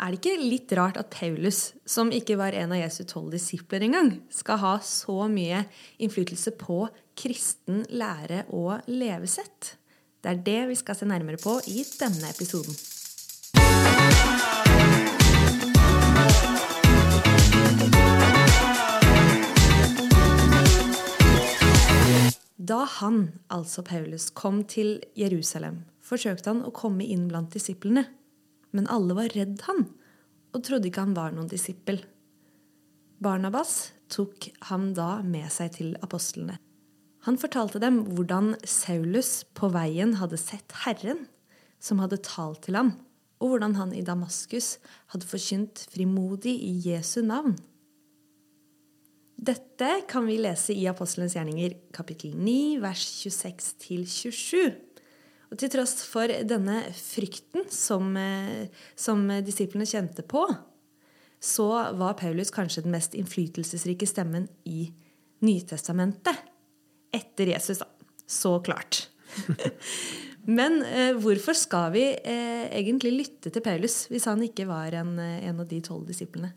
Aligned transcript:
Er 0.00 0.14
det 0.14 0.22
ikke 0.22 0.40
litt 0.40 0.72
rart 0.78 0.96
at 0.96 1.10
Paulus, 1.12 1.74
som 1.84 2.08
ikke 2.08 2.38
var 2.40 2.54
en 2.56 2.70
av 2.72 2.78
Jesu 2.80 3.02
tolv 3.04 3.34
disipler 3.34 3.82
engang, 3.84 4.14
skal 4.32 4.56
ha 4.62 4.70
så 4.80 5.26
mye 5.28 5.58
innflytelse 6.00 6.54
på 6.56 6.86
kristen 7.20 7.82
lære 7.92 8.46
og 8.48 8.88
levesett? 8.88 9.74
Det 10.24 10.30
er 10.30 10.40
det 10.46 10.62
vi 10.70 10.78
skal 10.80 10.96
se 10.96 11.04
nærmere 11.04 11.36
på 11.42 11.58
i 11.68 11.84
denne 12.00 12.30
episoden. 12.32 12.72
Da 22.56 22.86
han, 22.96 23.20
altså 23.52 23.84
Paulus, 23.84 24.30
kom 24.32 24.64
til 24.64 25.02
Jerusalem, 25.12 25.82
forsøkte 26.00 26.54
han 26.54 26.64
å 26.64 26.72
komme 26.72 27.04
inn 27.04 27.28
blant 27.28 27.52
disiplene. 27.52 28.06
Men 28.76 28.88
alle 28.92 29.16
var 29.18 29.32
redd 29.34 29.60
han 29.66 29.88
og 30.54 30.64
trodde 30.66 30.90
ikke 30.90 31.04
han 31.04 31.14
var 31.16 31.34
noen 31.34 31.50
disippel. 31.50 32.00
Barnabas 33.22 33.92
tok 34.10 34.48
ham 34.70 34.90
da 34.96 35.20
med 35.22 35.50
seg 35.52 35.76
til 35.76 35.94
apostlene. 36.02 36.56
Han 37.28 37.36
fortalte 37.38 37.82
dem 37.82 38.00
hvordan 38.16 38.54
Saulus 38.64 39.42
på 39.54 39.68
veien 39.74 40.16
hadde 40.18 40.40
sett 40.40 40.72
Herren, 40.86 41.26
som 41.80 42.00
hadde 42.00 42.22
talt 42.24 42.64
til 42.64 42.78
ham, 42.78 42.94
og 43.40 43.54
hvordan 43.54 43.76
han 43.76 43.92
i 43.96 44.04
Damaskus 44.04 44.78
hadde 45.12 45.28
forkynt 45.28 45.84
frimodig 45.92 46.56
i 46.64 46.72
Jesu 46.88 47.20
navn. 47.24 47.58
Dette 49.40 50.02
kan 50.08 50.26
vi 50.28 50.36
lese 50.40 50.74
i 50.76 50.84
Apostelens 50.88 51.36
gjerninger 51.36 51.76
kapittel 51.96 52.34
9, 52.36 52.80
vers 52.82 53.04
26-27. 53.22 54.89
Og 55.50 55.58
til 55.58 55.70
tross 55.72 56.04
for 56.06 56.30
denne 56.46 56.82
frykten 56.94 57.66
som, 57.74 58.16
eh, 58.16 58.68
som 58.94 59.26
disiplene 59.42 59.88
kjente 59.88 60.22
på, 60.22 60.44
så 61.40 61.68
var 61.96 62.18
Paulus 62.20 62.52
kanskje 62.52 62.84
den 62.84 62.94
mest 62.94 63.16
innflytelsesrike 63.16 64.06
stemmen 64.06 64.48
i 64.68 64.90
Nytestamentet. 65.40 66.36
Etter 67.16 67.54
Jesus, 67.54 67.80
da. 67.80 67.86
Så 68.26 68.58
klart. 68.60 69.08
Men 70.44 70.82
eh, 70.82 71.14
hvorfor 71.20 71.56
skal 71.56 71.92
vi 71.94 72.04
eh, 72.12 72.66
egentlig 72.76 73.12
lytte 73.16 73.52
til 73.52 73.64
Paulus 73.64 74.04
hvis 74.10 74.28
han 74.28 74.42
ikke 74.44 74.66
var 74.68 74.94
en, 75.00 75.16
eh, 75.18 75.46
en 75.48 75.62
av 75.62 75.68
de 75.68 75.80
tolv 75.84 76.06
disiplene? 76.08 76.52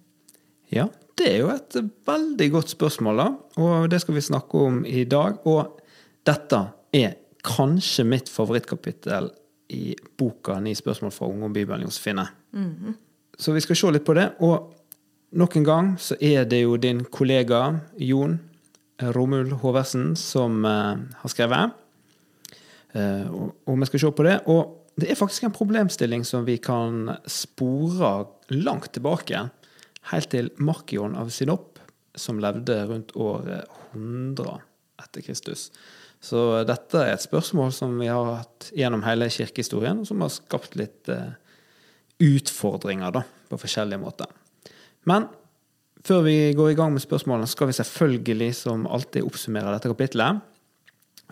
Ja, 0.74 0.88
det 1.20 1.30
er 1.30 1.40
jo 1.44 1.50
et 1.54 1.78
veldig 2.08 2.50
godt 2.54 2.74
spørsmål, 2.74 3.20
da. 3.22 3.28
Og 3.62 3.90
det 3.92 4.02
skal 4.02 4.18
vi 4.18 4.26
snakke 4.26 4.62
om 4.68 4.82
i 4.90 5.04
dag. 5.10 5.40
Og 5.48 5.80
dette 6.26 6.62
er 6.96 7.20
kanskje 7.44 8.06
mitt 8.08 8.30
favorittkapittel 8.30 9.32
i 9.74 9.96
boka 10.18 10.60
'Ni 10.60 10.76
spørsmål 10.76 11.12
fra 11.12 11.28
Ungdombibelen' 11.28 11.82
Josefine. 11.82 12.28
Mm 12.54 12.76
-hmm. 12.76 12.94
Så 13.38 13.52
vi 13.52 13.62
skal 13.62 13.76
se 13.76 13.92
litt 13.92 14.06
på 14.06 14.14
det. 14.14 14.32
Og 14.40 14.74
nok 15.32 15.56
en 15.56 15.64
gang 15.64 16.00
så 16.00 16.16
er 16.22 16.44
det 16.44 16.62
jo 16.62 16.78
din 16.78 17.04
kollega 17.04 17.80
Jon 17.98 18.40
Romul 19.02 19.52
Håversen 19.52 20.16
som 20.16 20.66
uh, 20.66 20.98
har 21.16 21.30
skrevet. 21.30 21.72
Uh, 22.96 23.34
og, 23.34 23.56
og 23.66 23.80
vi 23.80 23.86
skal 23.86 24.00
se 24.00 24.12
på 24.12 24.24
det. 24.24 24.40
Og 24.46 24.92
det 24.96 25.12
er 25.12 25.16
faktisk 25.16 25.44
en 25.44 25.56
problemstilling 25.56 26.26
som 26.26 26.46
vi 26.46 26.58
kan 26.58 27.10
spore 27.26 28.26
langt 28.50 28.94
tilbake. 28.94 29.50
Helt 30.12 30.30
til 30.30 30.52
Markion 30.58 31.16
av 31.16 31.30
Sinop, 31.30 31.80
som 32.16 32.40
levde 32.40 32.86
rundt 32.86 33.16
år 33.16 33.66
100 33.94 34.60
etter 35.02 35.22
Kristus. 35.22 35.72
Så 36.24 36.40
dette 36.68 37.02
er 37.02 37.18
et 37.18 37.24
spørsmål 37.24 37.74
som 37.76 37.98
vi 38.00 38.08
har 38.08 38.30
hatt 38.40 38.70
gjennom 38.78 39.04
hele 39.04 39.28
kirkehistorien, 39.34 40.00
og 40.00 40.08
som 40.08 40.24
har 40.24 40.32
skapt 40.32 40.78
litt 40.80 41.10
eh, 41.12 41.34
utfordringer 42.24 43.12
da, 43.12 43.26
på 43.52 43.60
forskjellige 43.60 44.00
måter. 44.00 44.30
Men 45.10 45.28
før 46.08 46.24
vi 46.24 46.38
går 46.56 46.72
i 46.72 46.78
gang 46.80 46.94
med 46.96 47.04
spørsmålene, 47.04 47.50
skal 47.52 47.68
vi 47.70 47.76
selvfølgelig 47.76 48.54
som 48.62 48.88
alltid 48.88 49.28
oppsummere 49.28 49.76
dette 49.76 49.92
kapitlet. 49.92 50.40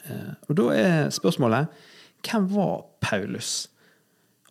Eh, 0.04 0.34
og 0.50 0.60
da 0.60 0.68
er 0.76 1.16
spørsmålet 1.16 1.72
hvem 2.28 2.52
var 2.52 2.84
Paulus? 3.02 3.70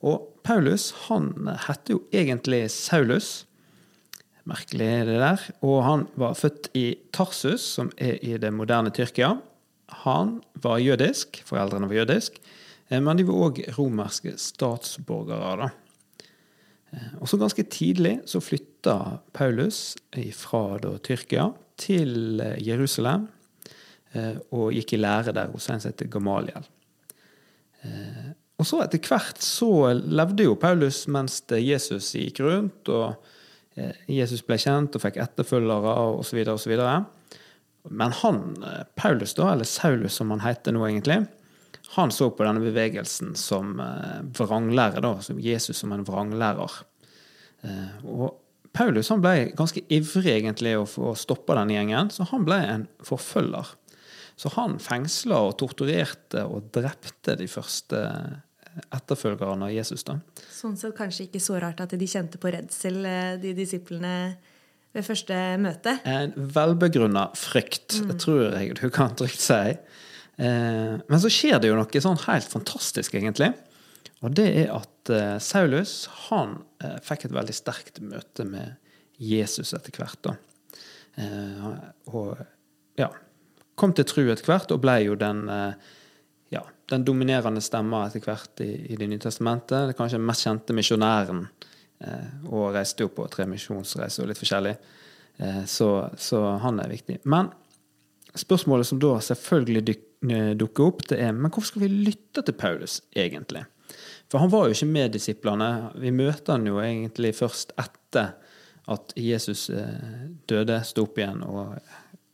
Og 0.00 0.24
Paulus 0.44 0.88
han 1.06 1.34
heter 1.66 1.98
jo 1.98 2.02
egentlig 2.16 2.64
Saulus. 2.72 3.44
Merkelig 4.48 4.88
det 5.06 5.20
der. 5.20 5.44
Og 5.60 5.84
han 5.84 6.08
var 6.18 6.34
født 6.34 6.72
i 6.74 6.94
Tarsus, 7.12 7.60
som 7.76 7.92
er 8.00 8.16
i 8.24 8.38
det 8.40 8.50
moderne 8.56 8.90
Tyrkia. 8.90 9.36
Han 10.04 10.38
var 10.62 10.80
jødisk, 10.80 11.42
foreldrene 11.46 11.88
var 11.90 12.00
jødisk, 12.00 12.38
eh, 12.88 13.00
men 13.00 13.18
de 13.18 13.26
var 13.28 13.48
òg 13.48 13.62
romerske 13.76 14.36
statsborgere. 14.38 15.56
da. 15.56 15.70
Eh, 16.92 17.14
og 17.20 17.28
så 17.28 17.38
Ganske 17.38 17.62
tidlig 17.62 18.20
så 18.26 18.40
flytta 18.40 19.20
Paulus 19.32 19.96
fra 20.34 20.78
da, 20.78 20.98
Tyrkia 20.98 21.52
til 21.76 22.40
eh, 22.40 22.56
Jerusalem 22.68 23.28
og 24.50 24.72
gikk 24.74 24.96
i 24.96 24.98
lære 24.98 25.30
der 25.30 25.52
hos 25.52 25.68
en 25.70 25.78
som 25.78 25.92
heter 25.92 26.08
Gamaliel. 26.10 26.64
Og 28.58 28.66
så 28.66 28.80
Etter 28.82 28.98
hvert 28.98 29.38
så 29.38 29.92
levde 29.94 30.42
jo 30.42 30.56
Paulus 30.58 31.06
mens 31.06 31.44
Jesus 31.46 32.16
gikk 32.18 32.40
rundt, 32.40 32.88
og 32.88 33.14
Jesus 34.10 34.42
ble 34.42 34.58
kjent 34.58 34.98
og 34.98 35.04
fikk 35.04 35.20
etterfølgere 35.22 35.94
osv. 36.18 36.42
osv. 36.42 36.74
Men 37.88 38.12
han, 38.12 38.62
eh, 38.62 38.82
Paulus, 38.94 39.34
da, 39.34 39.52
eller 39.52 39.64
Saulus 39.64 40.14
som 40.20 40.30
han 40.30 40.42
heter 40.44 40.72
nå 40.76 40.84
egentlig, 40.88 41.26
han 41.96 42.12
så 42.14 42.28
på 42.30 42.44
denne 42.46 42.62
bevegelsen 42.62 43.32
som 43.34 43.80
vranglærer, 44.36 45.02
da, 45.02 45.16
som 45.24 45.40
Jesus 45.42 45.80
som 45.82 45.92
en 45.92 46.04
vranglærer. 46.06 46.76
Eh, 47.66 48.04
og 48.06 48.36
Paulus 48.72 49.10
han 49.10 49.22
ble 49.24 49.50
ganske 49.58 49.82
ivrig 49.90 50.36
egentlig 50.36 50.76
å 50.78 50.86
få 50.86 51.14
stoppa 51.18 51.56
denne 51.58 51.74
gjengen, 51.74 52.12
så 52.14 52.28
han 52.30 52.46
ble 52.46 52.60
en 52.76 52.86
forfølger. 53.06 53.72
Så 54.40 54.52
han 54.54 54.78
fengsla 54.80 55.40
og 55.48 55.56
torturerte 55.60 56.46
og 56.48 56.70
drepte 56.72 57.34
de 57.36 57.48
første 57.50 57.98
etterfølgerne 58.94 59.66
av 59.66 59.74
Jesus. 59.74 60.06
da. 60.06 60.20
Sånn 60.54 60.78
sett 60.78 60.94
kanskje 60.96 61.26
ikke 61.26 61.42
så 61.42 61.58
rart 61.60 61.82
at 61.82 61.92
de 61.98 62.08
kjente 62.08 62.38
på 62.40 62.52
redsel, 62.54 63.02
de 63.42 63.52
disiplene 63.58 64.14
ved 64.96 65.06
første 65.06 65.38
møte? 65.62 65.96
En 66.08 66.34
velbegrunna 66.34 67.28
frykt, 67.38 68.00
mm. 68.02 68.12
tror 68.22 68.42
jeg 68.48 68.76
du 68.80 68.86
kan 68.94 69.14
trygt 69.18 69.42
si. 69.42 69.76
Eh, 70.40 70.94
men 70.98 71.22
så 71.22 71.30
skjer 71.32 71.60
det 71.60 71.70
jo 71.70 71.78
noe 71.78 72.04
sånn 72.04 72.20
helt 72.26 72.50
fantastisk, 72.50 73.14
egentlig. 73.18 73.52
Og 74.24 74.34
det 74.36 74.48
er 74.64 74.74
at 74.74 75.12
eh, 75.12 75.36
Saulus 75.42 76.04
han 76.28 76.58
eh, 76.82 76.98
fikk 77.04 77.28
et 77.28 77.36
veldig 77.36 77.56
sterkt 77.56 78.02
møte 78.04 78.46
med 78.48 78.76
Jesus 79.20 79.74
etter 79.76 79.94
hvert. 80.00 80.20
da. 80.24 80.36
Og 82.08 82.38
ja, 82.96 83.10
kom 83.76 83.92
til 83.92 84.06
tru 84.08 84.22
etter 84.30 84.46
hvert, 84.48 84.70
og 84.72 84.80
ble 84.80 84.94
jo 85.04 85.16
den 85.20 85.42
ja, 86.50 86.62
den 86.88 87.04
dominerende 87.04 87.60
stemma 87.60 88.06
etter 88.06 88.24
hvert 88.24 88.62
i, 88.64 88.70
i 88.88 88.96
Det 88.96 89.10
nye 89.10 89.20
testamentet. 89.20 89.90
Det 89.90 89.98
kanskje 89.98 90.22
mest 90.24 90.46
kjente 90.46 90.76
misjonæren 90.78 91.42
Eh, 91.44 91.69
og 92.48 92.70
reiste 92.72 93.04
jo 93.04 93.10
på 93.12 93.26
tre 93.28 93.44
misjonsreiser 93.50 94.24
og 94.24 94.30
litt 94.30 94.40
forskjellig. 94.40 94.74
Eh, 95.40 95.64
så, 95.64 96.10
så, 96.16 96.44
han 96.44 96.80
er 96.80 96.88
viktig. 96.88 97.18
Men 97.22 97.48
spørsmålet 98.34 98.86
som 98.86 99.00
da 99.00 99.14
selvfølgelig 99.24 99.96
eh, 100.30 100.50
dukker 100.58 100.90
opp, 100.90 101.06
det 101.08 101.20
er 101.24 101.32
men 101.32 101.48
hvorfor 101.48 101.72
skal 101.72 101.86
vi 101.86 102.08
lytte 102.10 102.44
til 102.44 102.56
Paulus 102.60 103.00
egentlig? 103.16 103.64
For 104.30 104.42
han 104.42 104.52
var 104.52 104.68
jo 104.68 104.76
ikke 104.76 104.90
med 104.90 105.14
disiplene. 105.16 105.70
Vi 105.98 106.12
møter 106.14 106.58
han 106.58 106.68
jo 106.68 106.78
egentlig 106.82 107.32
først 107.38 107.72
etter 107.80 108.36
at 108.90 109.12
Jesus 109.18 109.68
døde, 110.50 110.76
sto 110.86 111.04
opp 111.06 111.18
igjen 111.18 111.42
og 111.46 111.76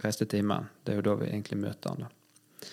reiste 0.04 0.24
til 0.28 0.40
himmelen. 0.40 0.68
Det 0.84 0.92
er 0.92 1.00
jo 1.00 1.06
da 1.08 1.14
vi 1.20 1.30
egentlig 1.30 1.58
møter 1.60 1.92
han. 1.92 2.04
da. 2.04 2.68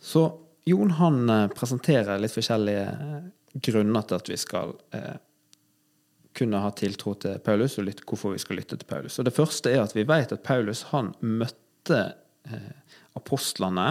Så 0.00 0.22
Jon 0.68 0.92
han 0.96 1.32
presenterer 1.56 2.20
litt 2.20 2.32
forskjellige 2.32 2.86
grunner 3.64 4.06
til 4.08 4.20
at 4.20 4.30
vi 4.32 4.38
skal 4.40 4.76
kunne 6.36 6.60
ha 6.62 6.70
tiltro 6.76 7.14
til 7.20 7.40
Paulus, 7.44 7.76
og 7.78 7.88
litt 7.88 8.02
hvorfor 8.08 8.34
vi 8.34 8.40
skal 8.42 8.58
lytte 8.60 8.78
til 8.78 8.88
Paulus. 8.88 9.18
Og 9.18 9.28
Det 9.28 9.34
første 9.36 9.72
er 9.72 9.82
at 9.82 9.94
vi 9.96 10.06
vet 10.08 10.32
at 10.32 10.44
Paulus 10.44 10.86
han 10.92 11.12
møtte 11.20 12.00
eh, 12.48 12.72
apostlene, 13.18 13.88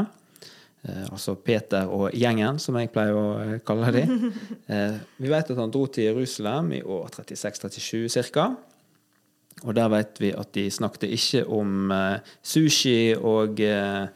eh, 0.88 1.06
altså 1.12 1.36
Peter 1.36 1.89
og 1.89 2.10
gjengen, 2.18 2.60
som 2.60 2.80
jeg 2.80 2.92
pleier 2.94 3.18
å 3.18 3.27
eh, 3.44 3.56
kalle 3.66 3.94
dem. 3.95 4.18
Eh, 4.71 4.98
vi 5.19 5.27
vet 5.27 5.50
at 5.51 5.57
han 5.60 5.71
dro 5.74 5.83
til 5.92 6.06
Jerusalem 6.06 6.69
i 6.77 6.77
år 6.80 7.10
36-37 7.12 8.30
ca. 8.31 8.45
Og 9.66 9.75
der 9.75 9.89
vet 9.92 10.21
vi 10.21 10.30
at 10.31 10.54
de 10.56 10.69
snakket 10.71 11.12
ikke 11.12 11.42
om 11.51 11.92
eh, 11.92 12.30
sushi 12.39 13.13
og 13.18 13.60
eh, 13.66 14.07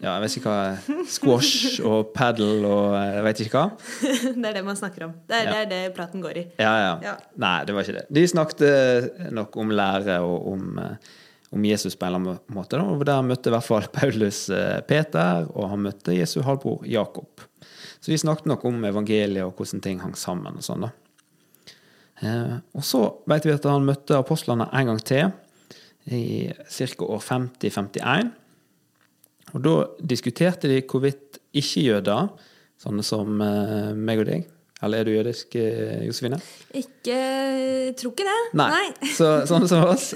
ja, 0.00 0.14
jeg 0.14 0.22
vet 0.24 0.36
ikke 0.38 0.52
hva 0.52 1.00
Squash 1.12 1.80
og 1.84 2.12
paddle 2.16 2.64
og 2.64 2.94
jeg 2.96 3.24
vet 3.26 3.42
ikke 3.44 3.60
hva. 3.60 3.64
det 4.40 4.46
er 4.48 4.54
det 4.56 4.62
man 4.64 4.78
snakker 4.78 5.04
om. 5.10 5.12
Det 5.28 5.36
er, 5.36 5.44
ja. 5.44 5.50
det, 5.52 5.58
er 5.60 5.70
det, 5.72 5.94
praten 5.96 6.24
går 6.24 6.40
i. 6.40 6.44
Ja, 6.56 6.72
ja, 6.80 6.94
ja, 7.04 7.12
Nei, 7.44 7.56
det 7.68 7.76
var 7.76 7.84
ikke 7.84 7.98
det. 7.98 8.06
De 8.16 8.22
snakket 8.32 9.28
nok 9.36 9.58
om 9.60 9.74
lære 9.76 10.16
og 10.24 10.48
om, 10.54 10.80
eh, 10.80 11.12
om 11.52 11.68
Jesus 11.68 11.98
på 12.00 12.08
en 12.08 12.14
eller 12.14 12.40
annen 12.40 12.56
måte. 12.56 12.80
Og 12.80 13.04
der 13.04 13.28
møtte 13.28 13.52
i 13.52 13.54
hvert 13.54 13.68
fall 13.68 13.90
Paulus 13.92 14.46
eh, 14.48 14.80
Peter, 14.88 15.44
og 15.52 15.68
han 15.74 15.84
møtte 15.84 16.16
Jesu 16.16 16.40
halvbror 16.48 16.88
Jakob. 16.88 17.44
Så 18.00 18.14
de 18.14 18.18
snakket 18.24 18.48
nok 18.48 18.64
om 18.64 18.80
evangeliet 18.88 19.44
og 19.44 19.52
hvordan 19.58 19.84
ting 19.84 20.00
hang 20.00 20.16
sammen 20.16 20.56
og 20.56 20.64
sånn, 20.64 20.88
da. 20.88 20.94
Eh, 22.24 22.56
og 22.76 22.84
så 22.84 23.04
vet 23.28 23.44
vi 23.44 23.52
at 23.52 23.68
han 23.68 23.84
møtte 23.84 24.16
apostlene 24.16 24.68
en 24.72 24.94
gang 24.94 25.04
til, 25.04 25.32
i 26.08 26.48
ca. 26.72 27.04
år 27.04 27.20
50-51. 27.20 28.30
Og 29.54 29.62
da 29.64 29.74
diskuterte 30.12 30.70
de 30.70 30.80
hvorvidt 30.86 31.40
ikke-jøder, 31.56 32.30
sånne 32.80 33.04
som 33.04 33.40
eh, 33.44 33.90
meg 33.98 34.22
og 34.22 34.28
deg 34.30 34.44
Eller 34.80 35.02
er 35.02 35.08
du 35.08 35.12
jødisk, 35.12 35.56
eh, 35.60 36.06
Josefine? 36.06 36.38
Ikke 36.72 37.18
Tror 37.98 38.14
ikke 38.14 38.28
det. 38.28 38.38
Nei. 38.56 38.86
Så, 39.18 39.32
sånne 39.50 39.68
som 39.68 39.88
oss. 39.88 40.12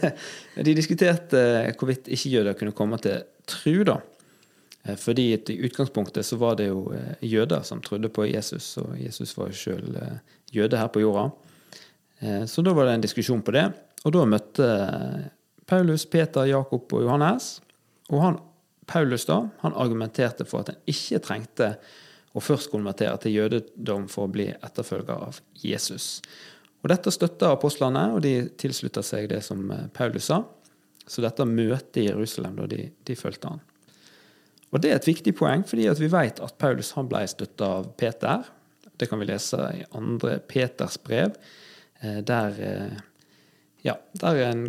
de 0.66 0.74
diskuterte 0.74 1.42
hvorvidt 1.76 2.08
ikke-jøder 2.08 2.56
kunne 2.58 2.74
komme 2.74 2.98
til 3.02 3.20
tru, 3.50 3.84
da. 3.86 4.00
Eh, 4.82 4.96
fordi 4.96 5.32
i 5.48 5.60
utgangspunktet 5.66 6.26
så 6.26 6.36
var 6.36 6.56
det 6.56 6.70
jo 6.70 6.88
eh, 6.96 7.14
jøder 7.20 7.62
som 7.62 7.82
trodde 7.84 8.08
på 8.08 8.26
Jesus, 8.26 8.76
og 8.80 8.96
Jesus 9.00 9.36
var 9.36 9.50
jo 9.50 9.58
sjøl 9.60 9.96
eh, 10.00 10.18
jøde 10.52 10.80
her 10.80 10.90
på 10.92 11.04
jorda. 11.04 11.30
Så 12.20 12.60
da 12.60 12.74
var 12.76 12.84
det 12.84 12.94
en 12.98 13.00
diskusjon 13.06 13.40
på 13.40 13.54
det. 13.56 13.62
Og 14.04 14.12
da 14.12 14.26
møtte 14.28 14.64
Paulus, 15.64 16.02
Peter, 16.04 16.44
Jakob 16.44 16.92
og 16.92 17.06
Johannes. 17.06 17.62
Og 18.10 18.20
han, 18.20 18.34
Paulus 18.90 19.26
da, 19.28 19.44
han 19.62 19.76
argumenterte 19.78 20.46
for 20.48 20.64
at 20.64 20.72
en 20.72 20.80
ikke 20.90 21.20
trengte 21.22 21.74
å 22.34 22.42
først 22.42 22.70
konvertere 22.72 23.16
til 23.22 23.36
jødedom 23.38 24.06
for 24.10 24.26
å 24.26 24.32
bli 24.32 24.48
etterfølger 24.52 25.26
av 25.30 25.40
Jesus. 25.62 26.20
Og 26.80 26.90
Dette 26.92 27.12
støtter 27.14 27.52
apostlene, 27.52 28.06
og 28.14 28.22
de 28.24 28.34
tilslutta 28.58 29.02
seg 29.04 29.28
det 29.32 29.42
som 29.46 29.62
Paulus 29.94 30.30
sa. 30.30 30.42
Så 31.10 31.22
dette 31.24 31.46
møtet 31.46 32.04
i 32.04 32.06
Jerusalem, 32.06 32.60
da 32.60 32.68
de, 32.70 32.84
de 33.06 33.16
fulgte 33.18 33.50
han. 33.50 33.62
Og 34.70 34.78
Det 34.82 34.92
er 34.92 35.00
et 35.00 35.08
viktig 35.10 35.34
poeng, 35.38 35.64
fordi 35.66 35.88
vi 35.98 36.10
vet 36.12 36.38
at 36.42 36.58
Paulus 36.62 36.92
han 36.94 37.10
ble 37.10 37.24
støtta 37.28 37.70
av 37.80 37.88
Peter. 37.98 38.46
Det 38.94 39.08
kan 39.10 39.18
vi 39.18 39.26
lese 39.26 39.58
i 39.74 39.82
andre 39.98 40.38
Peters 40.46 40.98
brev, 41.02 41.34
eh, 42.00 42.20
der 42.26 42.60
eh, 42.62 43.00
ja, 43.82 43.96
der 44.20 44.42
en 44.44 44.64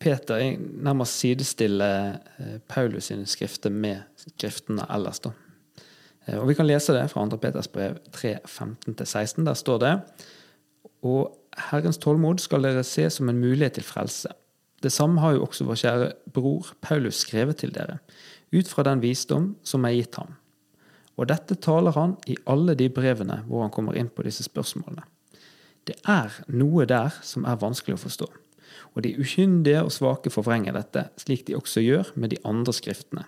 Peter 0.00 0.56
nærmest 0.58 1.18
sidestiller 1.18 2.18
eh, 2.38 2.58
Paulus 2.68 3.10
sine 3.10 3.26
skrifter 3.26 3.70
med 3.70 4.02
skriftene 4.16 4.86
ellers. 4.94 5.20
da. 5.20 5.30
Og 6.36 6.48
Vi 6.48 6.54
kan 6.54 6.66
lese 6.66 6.92
det 6.92 7.10
fra 7.10 7.24
2. 7.28 7.36
Peters 7.36 7.68
brev 7.68 7.96
3, 8.12 8.38
15-16. 8.44 9.44
Der 9.44 9.54
står 9.54 9.78
det 9.78 10.00
Og 11.02 11.38
Herrens 11.70 11.98
tålmod 11.98 12.38
skal 12.38 12.62
dere 12.62 12.84
se 12.84 13.10
som 13.10 13.28
en 13.28 13.40
mulighet 13.40 13.72
til 13.72 13.84
frelse. 13.84 14.28
Det 14.82 14.92
samme 14.92 15.20
har 15.20 15.32
jo 15.32 15.44
også 15.44 15.64
vår 15.64 15.74
kjære 15.74 16.10
bror 16.34 16.74
Paulus 16.80 17.14
skrevet 17.24 17.56
til 17.56 17.74
dere, 17.74 17.98
ut 18.52 18.68
fra 18.68 18.82
den 18.82 19.02
visdom 19.02 19.56
som 19.64 19.84
er 19.84 19.96
gitt 19.96 20.14
ham. 20.16 20.36
Og 21.16 21.28
dette 21.28 21.54
taler 21.58 21.90
han 21.96 22.14
i 22.30 22.36
alle 22.46 22.76
de 22.78 22.88
brevene 22.88 23.42
hvor 23.48 23.64
han 23.64 23.74
kommer 23.74 23.98
inn 23.98 24.08
på 24.08 24.22
disse 24.22 24.46
spørsmålene. 24.46 25.02
Det 25.86 25.96
er 26.06 26.30
noe 26.52 26.86
der 26.86 27.10
som 27.22 27.46
er 27.48 27.58
vanskelig 27.58 27.96
å 27.96 28.02
forstå, 28.04 28.28
og 28.94 29.02
de 29.04 29.14
ukyndige 29.18 29.82
og 29.84 29.92
svake 29.94 30.32
forvrenger 30.32 30.76
dette, 30.76 31.08
slik 31.20 31.46
de 31.48 31.56
også 31.58 31.82
gjør 31.84 32.12
med 32.16 32.32
de 32.34 32.40
andre 32.48 32.74
skriftene, 32.74 33.26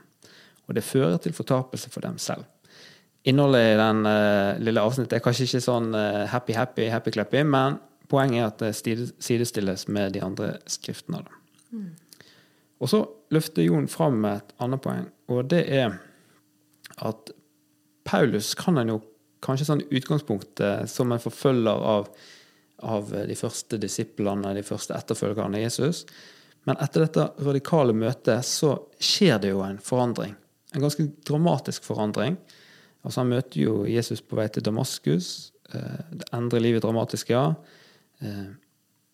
og 0.69 0.77
det 0.79 0.87
fører 0.87 1.19
til 1.23 1.37
fortapelse 1.37 1.91
for 1.91 2.05
dem 2.07 2.19
selv. 2.19 2.47
Innholdet 3.29 3.75
i 3.75 3.79
den 3.81 4.07
uh, 4.09 4.57
lille 4.63 4.81
avsnittet 4.81 5.19
er 5.19 5.25
kanskje 5.25 5.49
ikke 5.49 5.65
sånn 5.65 5.91
uh, 5.93 6.25
happy, 6.31 6.55
happy, 6.57 6.87
happy 6.89 7.13
clappy, 7.13 7.43
men 7.45 7.77
poenget 8.11 8.41
er 8.41 8.47
at 8.49 8.63
det 8.63 9.11
sidestilles 9.23 9.87
med 9.93 10.15
de 10.17 10.23
andre 10.25 10.55
skriftene. 10.71 11.21
Mm. 11.71 11.91
Og 12.81 12.89
så 12.89 13.03
løfter 13.31 13.67
Jon 13.67 13.91
fram 13.93 14.25
et 14.31 14.55
annet 14.63 14.83
poeng, 14.83 15.05
og 15.29 15.51
det 15.53 15.67
er 15.69 15.99
at 17.01 17.33
Paulus 18.09 18.55
kan 18.59 18.81
en 18.81 18.95
jo 18.95 18.99
kanskje 19.45 19.69
sånn 19.69 19.85
utgangspunktet 19.89 20.91
som 20.91 21.13
en 21.13 21.23
forfølger 21.23 21.85
av, 21.93 22.09
av 22.83 23.11
de 23.13 23.37
første 23.39 23.79
disiplene, 23.81 24.55
de 24.57 24.65
første 24.67 24.97
etterfølgerne 24.97 25.59
av 25.59 25.65
Jesus. 25.65 26.05
Men 26.69 26.79
etter 26.83 27.07
dette 27.07 27.27
radikale 27.41 27.95
møtet 27.97 28.47
så 28.47 28.75
skjer 29.01 29.41
det 29.43 29.53
jo 29.55 29.63
en 29.65 29.81
forandring. 29.83 30.35
En 30.75 30.85
ganske 30.85 31.07
dramatisk 31.27 31.87
forandring. 31.89 32.37
Altså 33.03 33.23
Han 33.23 33.33
møter 33.33 33.63
jo 33.63 33.77
Jesus 33.89 34.21
på 34.21 34.39
vei 34.39 34.49
til 34.53 34.65
Damaskus. 34.67 35.53
Eh, 35.73 36.03
det 36.21 36.29
endrer 36.37 36.65
livet 36.65 36.85
dramatisk, 36.85 37.33
ja. 37.33 37.55
Eh, 38.21 38.51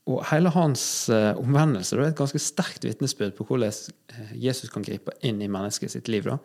og 0.07 0.23
hele 0.31 0.53
hans 0.55 1.09
omvendelse 1.11 1.97
det 1.99 2.05
er 2.05 2.13
et 2.13 2.21
ganske 2.21 2.39
sterkt 2.39 2.85
vitnesbyrd 2.87 3.33
på 3.35 3.43
hvordan 3.49 3.73
Jesus 4.39 4.71
kan 4.71 4.85
gripe 4.87 5.11
inn 5.27 5.41
i 5.43 5.49
mennesket 5.51 5.97
sitt 5.97 6.07
liv 6.07 6.29
da, 6.29 6.37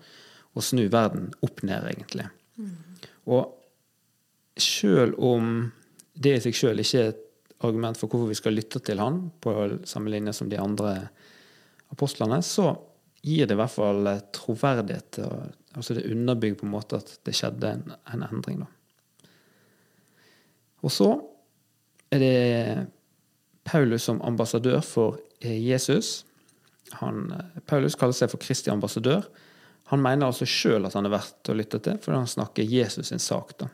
og 0.57 0.65
snu 0.65 0.87
verden 0.89 1.27
opp 1.45 1.61
ned, 1.61 1.85
egentlig. 1.91 2.25
Mm. 2.57 2.71
Og 3.29 3.51
sjøl 4.57 5.13
om 5.21 5.71
det 6.13 6.35
i 6.37 6.43
seg 6.43 6.57
sjøl 6.57 6.83
ikke 6.83 7.01
er 7.01 7.13
et 7.13 7.27
argument 7.61 7.99
for 7.99 8.09
hvorfor 8.09 8.31
vi 8.31 8.37
skal 8.39 8.55
lytte 8.57 8.81
til 8.83 9.01
han, 9.01 9.23
på 9.41 9.53
samme 9.87 10.11
linje 10.13 10.33
som 10.33 10.49
de 10.49 10.59
andre 10.59 10.95
apostlene, 11.93 12.41
så 12.43 12.73
gir 13.21 13.45
det 13.45 13.55
i 13.55 13.59
hvert 13.59 13.73
fall 13.73 14.09
troverdighet. 14.33 15.19
Altså 15.77 15.93
Det 15.93 16.07
underbygger 16.09 16.57
på 16.59 16.67
en 16.67 16.73
måte 16.73 16.99
at 17.01 17.13
det 17.27 17.35
skjedde 17.37 17.75
en, 17.75 17.93
en 18.13 18.25
endring. 18.25 18.63
da. 18.63 19.29
Og 20.81 20.91
så 20.93 21.11
er 22.11 22.19
det 22.19 22.87
Paulus 23.63 24.03
som 24.09 24.21
ambassadør 24.25 24.81
for 24.81 25.19
eh, 25.39 25.59
Jesus. 25.69 26.25
Han, 26.99 27.29
eh, 27.31 27.61
Paulus 27.69 27.95
kaller 27.95 28.17
seg 28.17 28.31
for 28.33 28.41
Kristi 28.41 28.73
ambassadør. 28.73 29.27
Han 29.93 30.01
mener 30.01 30.31
altså 30.31 30.47
sjøl 30.49 30.87
at 30.87 30.95
han 30.97 31.05
er 31.07 31.13
verdt 31.13 31.51
å 31.51 31.55
lytte 31.55 31.79
til, 31.83 31.99
fordi 32.01 32.17
han 32.17 32.31
snakker 32.31 32.67
Jesus 32.67 33.11
sin 33.11 33.21
sak. 33.21 33.53
da. 33.61 33.69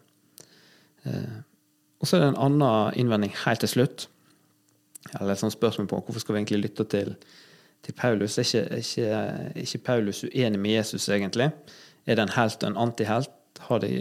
Eh, 1.97 2.01
og 2.01 2.07
så 2.07 2.17
er 2.17 2.21
det 2.21 2.29
en 2.33 2.43
annen 2.45 2.93
innvending 2.95 3.33
helt 3.45 3.59
til 3.59 3.69
slutt. 3.69 4.07
Eller 5.19 5.33
et 5.33 5.39
sånt 5.39 5.55
spørsmål 5.55 5.87
på 5.87 6.01
hvorfor 6.05 6.19
skal 6.19 6.35
vi 6.35 6.39
egentlig 6.39 6.61
lytte 6.61 6.83
til, 6.83 7.15
til 7.83 7.93
Paulus. 7.93 8.37
Er 8.37 8.43
ikke, 8.43 8.63
er, 8.69 8.77
ikke, 8.77 9.05
er 9.05 9.61
ikke, 9.63 9.77
Paulus 9.77 10.23
uenig 10.23 10.59
med 10.59 10.71
Jesus, 10.71 11.09
egentlig? 11.09 11.51
Er 12.05 12.15
det 12.15 12.23
en 12.23 12.35
helt 12.35 12.63
og 12.63 12.69
en 12.69 12.77
antihelt? 12.77 13.33
De, 13.81 13.93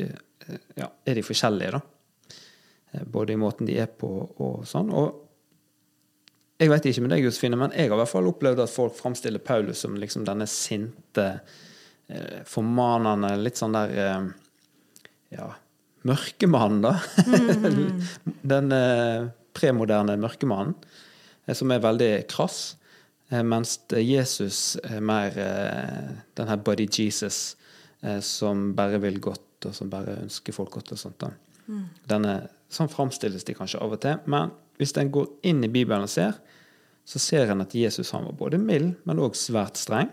ja, 0.77 0.89
er 1.07 1.15
de 1.15 1.23
forskjellige, 1.23 1.79
da? 1.79 1.81
Både 3.13 3.33
i 3.33 3.37
måten 3.37 3.67
de 3.67 3.79
er 3.81 3.89
på 3.89 4.09
og 4.39 4.67
sånn. 4.69 4.93
Og 4.95 5.23
jeg 6.61 6.71
vet 6.73 6.87
ikke 6.89 7.03
med 7.05 7.13
deg, 7.13 7.25
Josefine, 7.27 7.57
men 7.61 7.73
jeg 7.77 7.91
har 7.91 7.97
i 7.97 8.01
hvert 8.01 8.13
fall 8.13 8.29
opplevd 8.31 8.63
at 8.65 8.73
folk 8.73 8.95
framstiller 8.97 9.43
Paulus 9.45 9.83
som 9.85 9.97
liksom 10.01 10.25
denne 10.25 10.47
sinte, 10.49 11.27
eh, 12.09 12.39
formanende, 12.49 13.35
litt 13.41 13.61
sånn 13.61 13.77
der 13.77 13.97
eh, 14.01 14.29
Ja, 15.37 15.51
mørkemannen, 16.07 16.85
da. 16.87 16.95
Mm. 17.27 18.03
Den 18.53 18.75
eh, 18.75 19.29
premoderne 19.57 20.17
mørkemannen, 20.21 20.75
eh, 21.47 21.55
som 21.57 21.73
er 21.73 21.85
veldig 21.85 22.11
krass. 22.33 22.77
Eh, 23.31 23.43
mens 23.47 23.79
Jesus 23.93 24.77
er 24.85 25.03
mer 25.05 25.37
den 26.37 26.53
her 26.53 26.61
body 26.63 26.89
Jesus, 26.91 27.57
som 28.23 28.69
bare 28.77 29.01
vil 29.03 29.17
godt, 29.25 29.67
og 29.67 29.73
som 29.75 29.89
bare 29.91 30.21
ønsker 30.23 30.55
folk 30.55 30.77
godt 30.77 30.93
og 30.95 31.01
sånt. 31.01 31.19
da. 31.25 31.33
Mm. 31.67 31.87
Denne, 32.07 32.35
sånn 32.71 32.91
framstilles 32.93 33.47
de 33.49 33.57
kanskje 33.57 33.81
av 33.83 33.97
og 33.97 34.03
til. 34.05 34.21
men 34.31 34.53
hvis 34.77 34.93
en 35.01 35.11
går 35.13 35.29
inn 35.49 35.65
i 35.65 35.73
Bibelen 35.73 36.05
og 36.05 36.13
ser, 36.13 36.37
så 37.07 37.21
ser 37.23 37.51
en 37.51 37.65
at 37.65 37.75
Jesus 37.75 38.11
han 38.15 38.27
var 38.29 38.37
både 38.39 38.61
mild, 38.61 38.95
men 39.09 39.23
òg 39.23 39.37
svært 39.39 39.79
streng. 39.81 40.11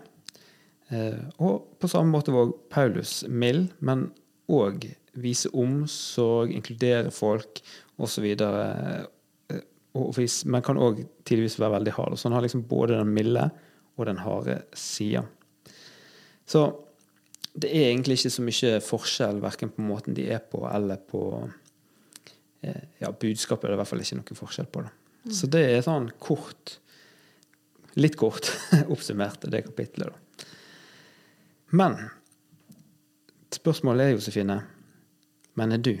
Eh, 0.92 1.20
og 1.42 1.78
på 1.80 1.90
samme 1.90 2.12
måte 2.14 2.34
var 2.34 2.52
Paulus 2.72 3.22
mild, 3.28 3.72
men 3.84 4.08
òg 4.52 4.86
vise 5.20 5.50
omsorg, 5.54 6.52
inkludere 6.54 7.12
folk 7.14 7.60
osv. 8.02 8.26
Eh, 8.34 9.04
men 10.50 10.64
kan 10.66 10.80
òg 10.80 11.04
tidvis 11.26 11.58
være 11.60 11.76
veldig 11.78 11.94
hard. 11.98 12.18
Så 12.18 12.28
han 12.28 12.36
har 12.38 12.46
liksom 12.46 12.66
både 12.70 12.98
den 12.98 13.12
milde 13.14 13.48
og 13.94 14.08
den 14.08 14.22
harde 14.24 14.62
sida. 14.78 15.22
Så 16.46 16.66
det 17.54 17.70
er 17.70 17.92
egentlig 17.92 18.18
ikke 18.18 18.34
så 18.34 18.44
mye 18.44 18.78
forskjell 18.82 19.38
verken 19.42 19.70
på 19.70 19.84
måten 19.86 20.16
de 20.16 20.26
er 20.34 20.42
på, 20.42 20.64
eller 20.66 20.98
på 20.98 21.22
eh, 22.66 22.82
ja, 22.98 23.12
budskapet 23.12 23.68
er 23.68 23.72
det 23.72 23.78
i 23.78 23.82
hvert 23.82 23.92
fall 23.92 24.02
ikke 24.02 24.18
noen 24.18 24.40
forskjell 24.40 24.70
på. 24.74 24.82
Mm. 24.82 25.34
Så 25.38 25.50
det 25.52 25.62
er 25.70 25.86
sånn 25.86 26.10
kort 26.22 26.80
Litt 27.94 28.16
kort 28.18 28.48
oppsummert 28.90 29.44
det 29.46 29.60
kapitlet, 29.68 30.10
da. 30.10 30.46
Men 31.78 31.92
spørsmålet 33.54 34.08
er, 34.08 34.16
Josefine, 34.16 34.56
mener 35.58 35.80
du 35.80 35.94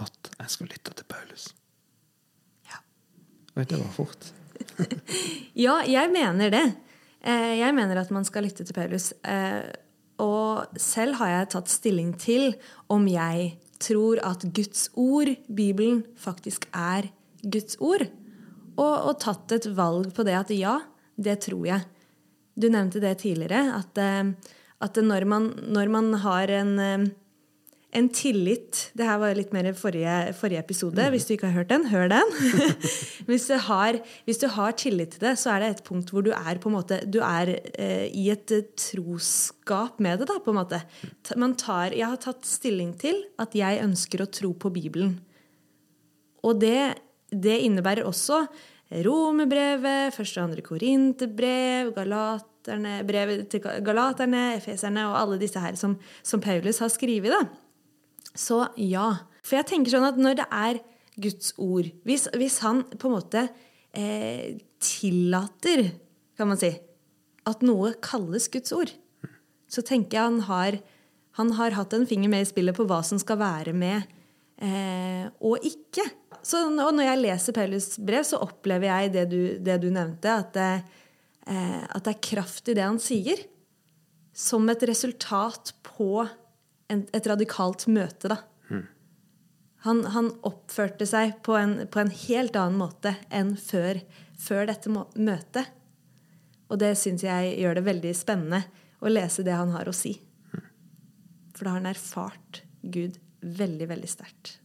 at 0.00 0.30
jeg 0.38 0.52
skal 0.54 0.70
lytte 0.72 0.94
til 0.96 1.08
Paulus? 1.10 1.50
Ja. 2.68 2.80
Oi, 3.56 3.64
det 3.64 3.80
var 3.80 3.92
fort. 3.94 4.30
ja, 5.66 5.80
jeg 5.88 6.12
mener 6.12 6.52
det. 6.52 6.66
Eh, 7.20 7.58
jeg 7.60 7.76
mener 7.76 8.00
at 8.00 8.12
man 8.14 8.26
skal 8.28 8.46
lytte 8.48 8.64
til 8.64 8.76
Paulus. 8.76 9.12
Eh, 9.24 9.68
og 10.20 10.80
selv 10.80 11.18
har 11.20 11.32
jeg 11.34 11.50
tatt 11.54 11.72
stilling 11.72 12.14
til 12.20 12.54
om 12.92 13.06
jeg 13.08 13.54
tror 13.80 14.20
at 14.26 14.44
Guds 14.56 14.88
ord, 14.98 15.32
Bibelen, 15.48 16.02
faktisk 16.20 16.66
er 16.76 17.08
Guds 17.40 17.78
ord. 17.80 18.04
Og, 18.76 18.94
og 19.10 19.14
tatt 19.20 19.52
et 19.56 19.68
valg 19.76 20.12
på 20.16 20.24
det 20.24 20.36
at 20.36 20.52
ja, 20.56 20.78
det 21.20 21.40
tror 21.46 21.66
jeg. 21.68 21.84
Du 22.60 22.68
nevnte 22.72 23.00
det 23.00 23.18
tidligere, 23.22 23.78
at, 23.78 24.00
eh, 24.00 24.32
at 24.80 25.00
når, 25.00 25.28
man, 25.28 25.50
når, 25.68 25.92
man, 25.92 26.12
har 26.24 26.52
en, 26.60 26.74
en 27.90 28.06
tillit 28.14 28.90
Det 28.94 29.06
her 29.06 29.18
var 29.18 29.34
litt 29.34 29.50
mer 29.54 29.66
forrige, 29.74 30.32
forrige 30.38 30.62
episode. 30.62 31.06
Hvis 31.10 31.26
du 31.26 31.32
ikke 31.34 31.48
har 31.48 31.56
hørt 31.58 31.72
den, 31.72 31.88
hør 31.90 32.06
den. 32.12 32.28
hvis, 33.28 33.48
du 33.50 33.56
har, 33.66 33.98
hvis, 34.28 34.38
du 34.38 34.46
har, 34.54 34.76
tillit 34.78 35.16
til 35.16 35.24
det, 35.24 35.34
så 35.40 35.54
er 35.54 35.64
det 35.64 35.70
et 35.72 35.84
punkt 35.86 36.12
hvor 36.14 36.22
du 36.22 36.30
er 36.30 36.60
på 36.62 36.70
en 36.70 36.76
måte 36.76 37.00
Du 37.10 37.18
er 37.24 37.56
eh, 37.74 38.06
i 38.14 38.28
et 38.30 38.54
eh, 38.54 38.68
troskap 38.78 39.98
med 39.98 40.22
det, 40.22 40.28
da, 40.30 40.38
på 40.42 40.54
en 40.54 40.60
måte. 40.60 40.82
Man 41.40 41.56
tar, 41.58 41.96
jeg 41.96 42.06
har 42.06 42.20
tatt 42.22 42.46
stilling 42.46 42.94
til 43.00 43.24
at 43.42 43.56
jeg 43.58 43.82
ønsker 43.82 44.22
å 44.22 44.30
tro 44.30 44.52
på 44.54 44.70
Bibelen. 44.74 45.16
Og 46.46 46.60
det, 46.62 46.94
det 47.34 47.58
innebærer 47.66 48.06
også 48.06 48.44
Romerbrevet, 48.90 50.14
første 50.14 50.40
og 50.40 50.48
andre 50.48 50.62
Korinterbrev, 50.66 51.92
Galaterne, 51.94 52.96
brevet 53.06 53.44
til 53.50 53.62
Galaterne, 53.62 54.56
Efeserne 54.56 55.04
og 55.10 55.18
alle 55.18 55.38
disse 55.42 55.62
her 55.62 55.78
som, 55.78 55.94
som 56.26 56.42
Paulus 56.42 56.80
har 56.82 56.90
skrevet. 56.90 57.50
Så 58.36 58.62
ja. 58.78 59.08
For 59.44 59.58
jeg 59.58 59.68
tenker 59.70 59.94
sånn 59.94 60.08
at 60.08 60.20
når 60.20 60.40
det 60.42 60.46
er 60.52 60.80
Guds 61.20 61.52
ord 61.60 61.88
Hvis, 62.06 62.28
hvis 62.38 62.60
han 62.64 62.84
på 62.94 63.08
en 63.08 63.16
måte 63.16 63.42
eh, 63.96 64.60
tillater, 64.80 65.90
kan 66.38 66.48
man 66.48 66.60
si, 66.60 66.70
at 67.48 67.64
noe 67.66 67.92
kalles 68.04 68.48
Guds 68.52 68.72
ord, 68.76 68.92
så 69.70 69.84
tenker 69.86 70.16
jeg 70.16 70.28
han 70.28 70.40
har, 70.46 70.78
han 71.38 71.52
har 71.58 71.76
hatt 71.76 71.94
en 71.96 72.06
finger 72.08 72.32
med 72.32 72.46
i 72.46 72.48
spillet 72.48 72.76
på 72.76 72.86
hva 72.88 73.02
som 73.06 73.20
skal 73.20 73.40
være 73.42 73.74
med 73.76 74.06
eh, 74.62 75.28
og 75.44 75.66
ikke. 75.66 76.06
Så 76.46 76.62
når 76.72 77.02
jeg 77.04 77.20
leser 77.20 77.56
Paulus 77.56 77.92
brev, 78.00 78.24
så 78.26 78.40
opplever 78.40 78.88
jeg 78.88 79.14
det 79.16 79.26
du, 79.30 79.40
det 79.60 79.80
du 79.82 79.90
nevnte, 79.92 80.32
at 80.32 80.54
det, 80.56 80.70
eh, 81.46 81.82
at 81.84 82.06
det 82.06 82.14
er 82.14 82.28
kraft 82.30 82.70
i 82.70 82.76
det 82.78 82.86
han 82.86 83.00
sier. 83.02 83.42
Som 84.36 84.70
et 84.72 84.84
resultat 84.88 85.74
på 85.84 86.24
en, 86.90 87.04
et 87.16 87.28
radikalt 87.30 87.86
møte, 87.90 88.30
da. 88.32 88.40
Mm. 88.70 88.86
Han, 89.86 90.02
han, 90.14 90.30
oppførte 90.46 91.06
seg 91.08 91.38
på 91.46 91.56
en, 91.56 91.76
på 91.88 92.02
en, 92.02 92.12
helt 92.26 92.56
annen 92.58 92.80
måte 92.80 93.14
enn 93.32 93.54
før, 93.56 94.02
før 94.40 94.68
dette 94.68 94.92
møtet. 94.92 95.70
Og 96.70 96.78
det 96.82 96.92
syns 97.00 97.24
jeg 97.26 97.56
gjør 97.62 97.80
det 97.80 97.86
veldig 97.86 98.12
spennende 98.14 98.64
å 99.00 99.10
lese 99.10 99.44
det 99.46 99.56
han 99.56 99.72
har 99.74 99.88
å 99.88 99.96
si. 99.96 100.12
Mm. 100.52 100.66
For 101.56 101.64
da 101.64 101.72
har 101.72 101.80
han 101.80 101.90
erfart 101.90 102.62
Gud 102.82 103.16
veldig, 103.40 103.88
veldig 103.90 104.10
sterkt. 104.10 104.58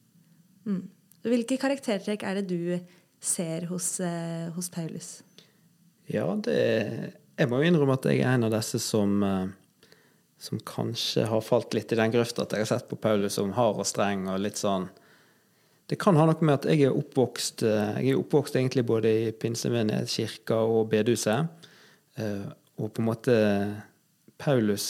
Mm. 0.67 0.84
Hvilke 1.25 1.58
karaktertrekk 1.62 2.25
er 2.27 2.41
det 2.41 2.48
du 2.51 2.75
ser 3.24 3.65
hos, 3.72 4.00
eh, 4.03 4.51
hos 4.53 4.70
Paulus? 4.70 5.22
Ja, 6.12 6.27
det 6.36 7.13
Jeg 7.36 7.50
må 7.51 7.60
jo 7.60 7.67
innrømme 7.67 7.98
at 7.98 8.05
jeg 8.08 8.22
er 8.22 8.36
en 8.36 8.46
av 8.48 8.53
disse 8.53 8.79
som 8.79 9.24
eh, 9.25 9.48
som 10.38 10.60
kanskje 10.60 11.25
har 11.30 11.42
falt 11.42 11.74
litt 11.74 11.92
i 11.94 11.98
den 12.00 12.13
grøfta 12.13 12.44
at 12.44 12.54
jeg 12.54 12.65
har 12.65 12.72
sett 12.74 12.89
på 12.89 13.00
Paulus 13.00 13.38
som 13.39 13.54
hard 13.56 13.80
og 13.82 13.88
streng 13.88 14.27
og 14.30 14.42
litt 14.44 14.60
sånn 14.60 14.89
Det 15.89 15.98
kan 16.01 16.18
ha 16.18 16.25
noe 16.27 16.42
med 16.42 16.58
at 16.58 16.68
jeg 16.70 16.88
er 16.88 16.98
oppvokst 16.98 17.63
eh, 17.63 17.98
Jeg 18.01 18.13
er 18.13 18.22
oppvokst 18.22 18.56
egentlig 18.58 18.86
både 18.89 19.10
i 19.10 19.32
pinsemenighet, 19.32 20.10
kirka 20.10 20.58
og 20.65 20.89
bedehuset. 20.89 21.68
Eh, 22.18 22.48
og 22.82 22.89
på 22.92 23.04
en 23.04 23.08
måte 23.08 23.36
Paulus 24.42 24.88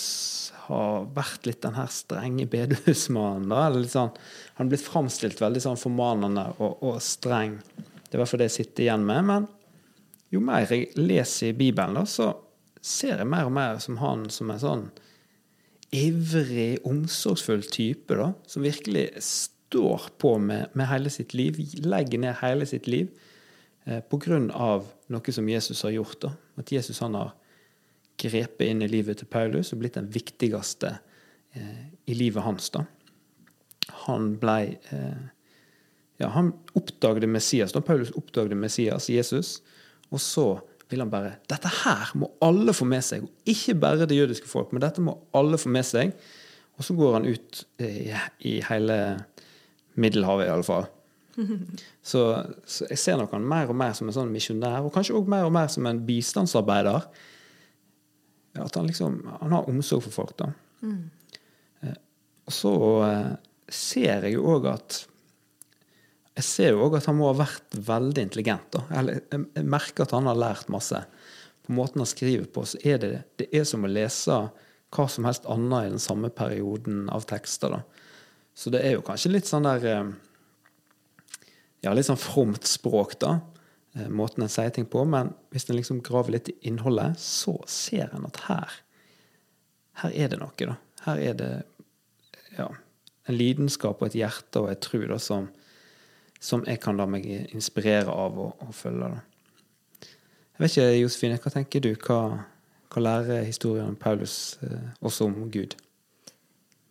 har 0.65 1.05
vært 1.13 1.45
litt 1.45 1.61
den 1.61 1.75
her 1.77 1.91
strenge 1.93 2.47
bedehusmannen. 2.49 3.51
eller 3.51 3.89
sånn, 3.91 4.15
Han 4.55 4.67
er 4.67 4.71
blitt 4.71 4.87
framstilt 4.87 5.41
veldig 5.41 5.61
sånn 5.61 5.77
formanende 5.77 6.47
og, 6.57 6.81
og 6.81 7.01
streng. 7.03 7.59
Det 7.75 8.15
er 8.15 8.17
i 8.17 8.21
hvert 8.23 8.31
fall 8.31 8.41
det 8.41 8.49
jeg 8.49 8.57
sitter 8.57 8.87
igjen 8.87 9.05
med. 9.05 9.27
Men 9.29 9.47
jo 10.33 10.41
mer 10.41 10.65
jeg 10.65 10.89
leser 10.97 11.51
i 11.51 11.57
Bibelen, 11.57 11.99
da, 11.99 12.05
så 12.09 12.31
ser 12.81 13.19
jeg 13.19 13.29
mer 13.29 13.49
og 13.49 13.53
mer 13.53 13.77
som 13.83 13.99
han 14.01 14.29
som 14.33 14.49
en 14.53 14.61
sånn 14.61 14.87
ivrig, 15.91 16.79
omsorgsfull 16.87 17.63
type 17.71 18.15
da, 18.17 18.31
som 18.47 18.65
virkelig 18.65 19.09
står 19.21 20.09
på 20.17 20.37
med, 20.39 20.73
med, 20.73 20.87
hele 20.89 21.09
sitt 21.09 21.33
liv, 21.33 21.59
legger 21.83 22.21
ned 22.21 22.37
hele 22.41 22.67
sitt 22.69 22.87
liv 22.87 23.09
eh, 23.85 24.01
pga. 24.01 24.39
noe 25.07 25.35
som 25.37 25.49
Jesus 25.49 25.83
har 25.83 25.95
gjort. 25.95 26.19
da, 26.21 26.31
At 26.57 26.71
Jesus 26.71 26.99
han 26.99 27.15
har 27.15 27.33
grepet 28.17 28.67
inn 28.67 28.81
i 28.81 28.89
livet 28.89 29.19
til 29.19 29.29
Paulus 29.31 29.73
og 29.73 29.81
blitt 29.81 29.97
den 29.99 30.09
viktigste 30.11 30.97
eh, 31.53 31.87
i 32.05 32.17
livet 32.17 32.43
hans. 32.43 32.69
da. 32.69 32.85
Han 34.07 34.35
blei 34.41 34.77
eh, 34.91 35.23
ja, 36.17 36.29
Han 36.31 36.53
oppdaget 36.73 37.29
Messias. 37.29 37.73
da, 37.73 37.81
Paulus 37.81 38.11
oppdaget 38.11 38.57
Messias, 38.57 39.09
Jesus, 39.09 39.61
og 40.09 40.21
så 40.21 40.61
vil 40.89 41.01
han 41.01 41.11
bare 41.11 41.35
Dette 41.49 41.71
her 41.83 42.11
må 42.19 42.29
alle 42.45 42.73
få 42.75 42.87
med 42.89 43.03
seg. 43.05 43.25
Ikke 43.49 43.77
bare 43.79 44.07
det 44.09 44.17
jødiske 44.17 44.49
folk, 44.49 44.73
men 44.73 44.83
dette 44.83 45.03
må 45.03 45.17
alle 45.37 45.59
få 45.61 45.71
med 45.73 45.85
seg. 45.87 46.13
Og 46.75 46.85
så 46.85 46.95
går 46.97 47.17
han 47.17 47.29
ut 47.29 47.63
i, 47.79 48.11
i 48.45 48.59
hele 48.69 48.99
Middelhavet, 49.95 50.47
i 50.47 50.53
alle 50.53 50.67
fall. 50.67 50.89
Så, 52.05 52.21
så, 52.63 52.85
jeg 52.89 52.99
ser 53.01 53.17
nok 53.19 53.33
han 53.35 53.43
mer 53.43 53.67
og 53.67 53.75
mer 53.75 53.95
som 53.97 54.07
en 54.07 54.15
sånn 54.15 54.29
misjonær, 54.31 54.85
og 54.85 54.93
kanskje 54.95 55.17
også 55.17 55.31
mer 55.33 55.47
og 55.47 55.51
mer 55.55 55.71
som 55.73 55.87
en 55.89 55.97
bistandsarbeider. 56.07 57.07
At 58.61 58.77
han 58.77 58.87
liksom 58.87 59.17
Han 59.41 59.51
har 59.51 59.67
omsorg 59.67 60.05
for 60.05 60.15
folk, 60.15 60.35
da. 60.39 60.51
Mm. 60.85 61.09
Eh, 61.83 61.97
og 62.45 62.55
så 62.55 62.73
eh, 63.09 63.33
ser 63.67 64.27
jeg 64.29 64.37
jo 64.37 64.45
òg 64.53 64.69
at 64.71 65.01
jeg 66.35 66.45
ser 66.45 66.73
jo 66.73 66.83
òg 66.85 66.97
at 66.99 67.07
han 67.09 67.17
må 67.17 67.29
ha 67.29 67.37
vært 67.37 67.77
veldig 67.87 68.25
intelligent. 68.27 68.75
Da. 68.75 68.83
Jeg 68.91 69.63
merker 69.63 70.03
at 70.03 70.13
han 70.15 70.27
har 70.27 70.39
lært 70.39 70.71
masse. 70.73 70.99
På 71.65 71.75
måten 71.77 72.03
han 72.03 72.09
skriver 72.09 72.49
på, 72.51 72.65
så 72.67 72.79
er 72.83 72.99
det, 73.01 73.11
det 73.39 73.47
er 73.55 73.63
som 73.67 73.87
å 73.87 73.91
lese 73.91 74.39
hva 74.95 75.07
som 75.11 75.27
helst 75.27 75.47
annet 75.51 75.87
i 75.87 75.93
den 75.95 76.03
samme 76.03 76.29
perioden 76.35 77.07
av 77.11 77.25
tekster. 77.29 77.77
Da. 77.77 77.81
Så 78.55 78.71
det 78.73 78.83
er 78.83 78.97
jo 78.97 79.05
kanskje 79.07 79.31
litt 79.31 79.49
sånn 79.49 79.67
der 79.67 79.89
eh, 79.91 80.13
Ja, 81.85 81.93
litt 81.93 82.07
sånn 82.07 82.19
fromt 82.19 82.67
språk, 82.67 83.19
da. 83.21 83.37
Eh, 83.95 84.07
måten 84.11 84.43
en 84.43 84.51
sier 84.51 84.71
ting 84.75 84.87
på. 84.91 85.03
Men 85.07 85.31
hvis 85.55 85.69
en 85.69 85.79
liksom 85.79 86.03
graver 86.03 86.35
litt 86.35 86.51
i 86.51 86.57
innholdet, 86.67 87.19
så 87.21 87.57
ser 87.69 88.11
en 88.11 88.27
at 88.27 88.43
her 88.49 88.81
her 90.01 90.11
er 90.11 90.31
det 90.31 90.39
noe, 90.41 90.55
da. 90.59 90.75
Her 91.05 91.21
er 91.21 91.37
det 91.39 91.51
ja, 92.57 92.67
en 93.29 93.37
lidenskap 93.37 94.01
og 94.01 94.09
et 94.09 94.17
hjerte 94.19 94.63
og 94.63 94.71
et 94.71 94.81
tro 94.83 95.01
da, 95.07 95.19
som, 95.21 95.47
som 96.45 96.65
jeg 96.67 96.81
kan 96.83 96.99
la 96.99 97.07
meg 97.09 97.25
inspirere 97.55 98.11
av 98.11 98.37
og, 98.41 98.65
og 98.65 98.75
følge. 98.75 99.09
Da. 99.15 100.11
Jeg 100.55 100.63
vet 100.63 100.75
ikke, 100.75 100.91
Josefine, 101.01 101.39
hva 101.41 101.53
tenker 101.53 101.83
du? 101.83 101.89
Hva, 102.05 102.19
hva 102.93 103.01
lærer 103.03 103.47
historien 103.47 103.89
om 103.91 103.97
Paulus 103.99 104.55
eh, 104.63 104.93
også 105.03 105.27
om 105.27 105.49
Gud? 105.51 105.75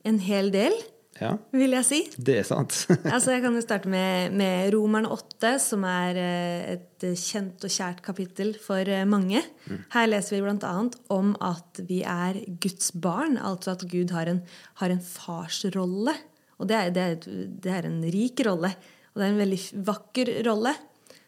En 0.05 0.19
hel 0.21 0.51
del, 0.53 0.75
ja. 1.17 1.31
vil 1.55 1.73
jeg 1.79 1.87
si. 1.89 2.01
Det 2.19 2.35
er 2.43 2.49
sant. 2.49 2.83
altså, 3.15 3.33
jeg 3.33 3.45
kan 3.45 3.57
jo 3.57 3.63
starte 3.65 3.89
med, 3.89 4.35
med 4.37 4.75
Romerne 4.75 5.09
8, 5.15 5.55
som 5.65 5.87
er 5.89 6.21
eh, 6.21 6.75
et 6.75 7.07
kjent 7.21 7.65
og 7.65 7.73
kjært 7.73 8.03
kapittel 8.05 8.53
for 8.61 8.85
eh, 8.85 9.07
mange. 9.09 9.41
Mm. 9.71 9.79
Her 9.95 10.11
leser 10.11 10.37
vi 10.37 10.43
bl.a. 10.45 10.75
om 11.15 11.33
at 11.41 11.81
vi 11.89 12.03
er 12.03 12.43
Guds 12.61 12.93
barn, 12.93 13.39
altså 13.39 13.79
at 13.79 13.87
Gud 13.89 14.13
har 14.13 14.29
en, 14.35 14.43
har 14.83 14.93
en 14.93 15.01
farsrolle. 15.01 16.19
Og 16.61 16.69
det 16.69 16.77
er, 16.77 16.93
det, 16.95 17.07
er, 17.07 17.49
det 17.65 17.73
er 17.79 17.89
en 17.89 18.03
rik 18.13 18.45
rolle. 18.45 18.75
Og 19.15 19.21
det 19.21 19.27
er 19.27 19.33
en 19.33 19.43
veldig 19.45 19.61
vakker 19.87 20.31
rolle 20.47 20.75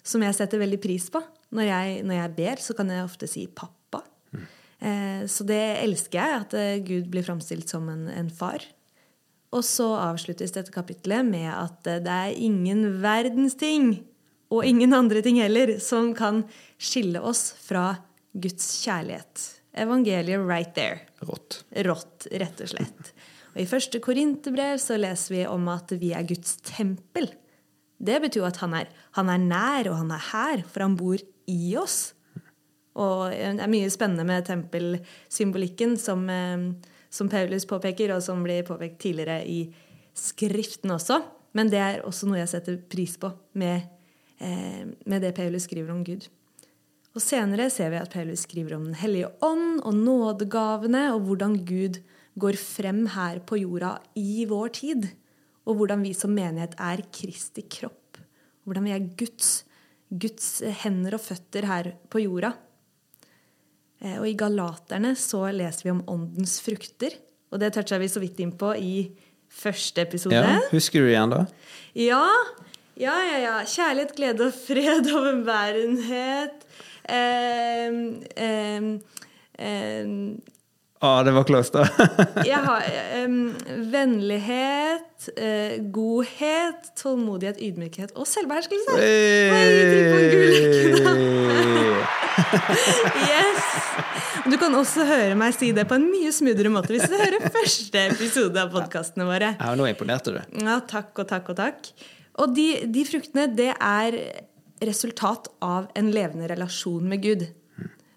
som 0.07 0.23
jeg 0.23 0.37
setter 0.39 0.63
veldig 0.63 0.79
pris 0.83 1.09
på. 1.11 1.23
Når 1.55 1.69
jeg, 1.69 1.99
når 2.07 2.19
jeg 2.19 2.35
ber, 2.37 2.63
så 2.63 2.75
kan 2.79 2.91
jeg 2.91 3.07
ofte 3.07 3.29
si 3.31 3.47
'pappa'. 3.47 4.03
Mm. 4.35 4.47
Eh, 4.79 5.23
så 5.31 5.47
det 5.47 5.63
elsker 5.83 6.19
jeg, 6.19 6.41
at 6.43 6.55
eh, 6.59 6.83
Gud 6.83 7.11
blir 7.11 7.27
framstilt 7.27 7.71
som 7.71 7.89
en, 7.89 8.09
en, 8.11 8.31
far. 8.31 8.63
Og 9.55 9.63
så 9.65 9.87
avsluttes 9.95 10.53
dette 10.53 10.75
kapitlet 10.75 11.27
med 11.27 11.49
at 11.53 11.87
eh, 11.87 12.03
det 12.03 12.13
er 12.13 12.39
ingen 12.39 13.01
verdens 13.03 13.55
ting, 13.59 14.03
og 14.51 14.67
ingen 14.67 14.95
andre 14.95 15.23
ting 15.23 15.41
heller, 15.43 15.79
som 15.83 16.13
kan 16.15 16.45
skille 16.79 17.23
oss 17.23 17.51
fra 17.63 17.97
Guds 18.35 18.67
kjærlighet. 18.85 19.47
Evangeliet 19.77 20.43
right 20.43 20.75
there. 20.75 21.01
Rått. 21.27 21.65
Rått, 21.87 22.29
rett 22.31 22.63
og 22.63 22.71
slett. 22.71 23.11
Og 23.55 23.63
I 23.65 23.69
første 23.69 24.01
Korinterbrev 24.05 24.79
så 24.81 24.99
leser 25.01 25.35
vi 25.35 25.43
om 25.49 25.67
at 25.73 25.93
vi 25.99 26.13
er 26.15 26.27
Guds 26.29 26.59
tempel. 26.65 27.31
Det 27.99 28.19
betyr 28.21 28.45
at 28.49 28.61
han 28.61 28.75
er, 28.77 28.91
han 29.17 29.31
er 29.33 29.41
nær, 29.41 29.89
og 29.91 29.99
han 30.03 30.13
er 30.13 30.29
her, 30.33 30.63
for 30.69 30.85
han 30.85 30.97
bor 30.99 31.21
i 31.49 31.77
oss. 31.81 32.13
Og 32.97 33.33
det 33.33 33.61
er 33.61 33.73
mye 33.73 33.89
spennende 33.93 34.25
med 34.29 34.47
tempelsymbolikken 34.49 35.97
som, 36.01 36.29
eh, 36.31 36.73
som 37.11 37.29
Paulus 37.29 37.67
påpeker, 37.69 38.15
og 38.15 38.23
som 38.23 38.43
blir 38.45 38.65
påpekt 38.65 39.01
tidligere 39.01 39.45
i 39.45 39.61
Skriften 40.17 40.91
også. 40.91 41.21
Men 41.53 41.69
det 41.69 41.81
er 41.81 42.05
også 42.05 42.29
noe 42.29 42.41
jeg 42.41 42.49
setter 42.49 42.79
pris 42.89 43.19
på 43.21 43.29
med, 43.53 43.83
eh, 44.41 44.85
med 45.05 45.23
det 45.23 45.35
Paulus 45.35 45.69
skriver 45.69 45.93
om 45.93 46.03
Gud. 46.05 46.29
Og 47.15 47.21
Senere 47.21 47.71
ser 47.71 47.91
vi 47.91 47.97
at 47.97 48.13
Paulus 48.13 48.45
skriver 48.45 48.77
om 48.77 48.85
Den 48.85 48.95
hellige 48.95 49.29
ånd 49.43 49.81
og 49.81 49.95
nådegavene, 49.95 51.15
og 51.15 51.21
hvordan 51.21 51.65
Gud 51.65 52.01
går 52.39 52.57
frem 52.57 53.07
her 53.07 53.41
på 53.41 53.57
jorda 53.57 53.99
i 54.15 54.45
vår 54.49 54.69
tid 54.69 55.09
og 55.67 55.81
hvordan 55.81 56.05
vi 56.07 56.15
som 56.17 56.35
menighet 56.35 56.77
er 56.79 57.03
Kristi 57.13 57.67
kropp. 57.71 58.21
Hvordan 58.67 58.87
vi 58.87 58.95
er 58.95 59.09
Guds, 59.19 59.51
Guds 60.11 60.49
hender 60.83 61.19
og 61.19 61.23
føtter 61.23 61.67
her 61.67 61.93
på 62.11 62.23
jorda. 62.23 62.53
Eh, 64.03 64.19
og 64.19 64.29
I 64.29 64.37
Galaterne 64.39 65.15
så 65.19 65.47
leser 65.55 65.89
vi 65.89 65.95
om 65.95 66.05
åndens 66.11 66.59
frukter. 66.65 67.19
Og 67.51 67.63
det 67.63 67.73
toucha 67.75 67.99
vi 68.03 68.11
så 68.11 68.23
vidt 68.23 68.41
inn 68.43 68.55
på 68.59 68.73
i 68.79 69.09
første 69.53 70.03
episode. 70.07 70.39
Ja, 70.39 70.61
Husker 70.73 71.03
du 71.03 71.11
igjen, 71.11 71.35
da? 71.35 71.45
Ja. 71.99 72.25
Ja, 72.97 73.15
ja, 73.27 73.39
ja. 73.43 73.57
Kjærlighet, 73.69 74.15
glede 74.17 74.49
og 74.49 74.55
fred, 74.57 75.11
overbærenhet 75.13 76.63
eh, 77.09 77.99
eh, 78.37 78.89
eh, 79.59 80.15
Ah, 81.07 81.23
det 81.25 81.33
var 81.37 81.45
close, 81.47 81.71
da. 81.73 81.87
Jeg 82.51 82.59
har 82.65 82.83
um, 83.23 83.55
vennlighet, 83.93 85.29
uh, 85.39 85.77
godhet, 85.95 86.91
tålmodighet, 86.99 87.61
ydmykhet 87.63 88.17
og 88.17 88.27
selvbeherskelse. 88.31 88.97
Yes! 93.27 93.63
Du 94.47 94.57
kan 94.61 94.75
også 94.77 95.07
høre 95.09 95.37
meg 95.39 95.55
si 95.57 95.71
det 95.75 95.87
på 95.89 95.97
en 95.97 96.05
mye 96.11 96.31
smoothere 96.35 96.71
måte 96.71 96.93
hvis 96.95 97.09
du 97.11 97.17
hører 97.17 97.49
første 97.55 98.03
episode 98.13 98.61
av 98.61 98.75
podkastene 98.75 99.27
våre. 99.27 99.55
Ja, 99.57 99.73
nå 99.79 99.89
imponerte 99.89 100.35
du. 100.37 100.41
Ja, 100.63 100.77
takk 100.87 101.17
og 101.23 101.31
takk 101.31 101.49
og 101.55 101.59
takk. 101.59 101.89
Og 102.43 102.53
de, 102.55 102.69
de 102.93 103.07
fruktene, 103.09 103.47
det 103.57 103.73
er 103.75 104.19
resultat 104.85 105.49
av 105.65 105.89
en 105.97 106.11
levende 106.13 106.51
relasjon 106.53 107.07
med 107.09 107.25
Gud. 107.25 107.47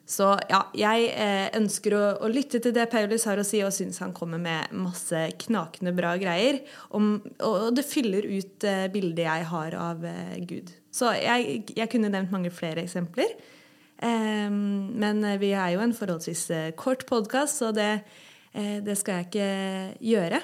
Så 0.09 0.25
ja, 0.49 0.63
jeg 0.73 1.09
eh, 1.13 1.51
ønsker 1.59 1.93
å, 1.93 2.01
å, 2.25 2.29
lytte 2.33 2.57
til 2.63 2.73
det 2.73 2.87
Paulus 2.89 3.27
har 3.29 3.37
å 3.37 3.45
si, 3.45 3.59
og 3.61 3.73
syns 3.75 3.99
han 4.01 4.13
kommer 4.15 4.41
med 4.41 4.71
masse 4.73 5.27
knakende 5.43 5.93
bra 5.93 6.15
greier. 6.17 6.63
Om, 6.97 7.11
og, 7.45 7.67
det 7.77 7.85
fyller 7.85 8.25
ut 8.25 8.65
eh, 8.65 8.87
bildet 8.89 9.27
jeg 9.27 9.45
har 9.51 9.77
av 9.77 10.07
eh, 10.09 10.39
Gud. 10.49 10.71
Så 10.89 11.13
jeg, 11.13 11.61
jeg, 11.75 11.89
kunne 11.93 12.09
nevnt 12.09 12.33
mange 12.33 12.49
flere 12.49 12.81
eksempler. 12.81 13.35
Ehm, 14.01 14.89
men 14.97 15.21
vi 15.37 15.51
er 15.53 15.75
jo 15.75 15.83
en 15.85 15.93
forholdsvis 15.93 16.47
kort 16.79 17.05
podkast, 17.05 17.61
så 17.61 17.69
det, 17.75 17.91
det, 18.55 18.95
skal 18.97 19.19
jeg 19.19 19.27
ikke 19.27 19.49
gjøre. 20.09 20.39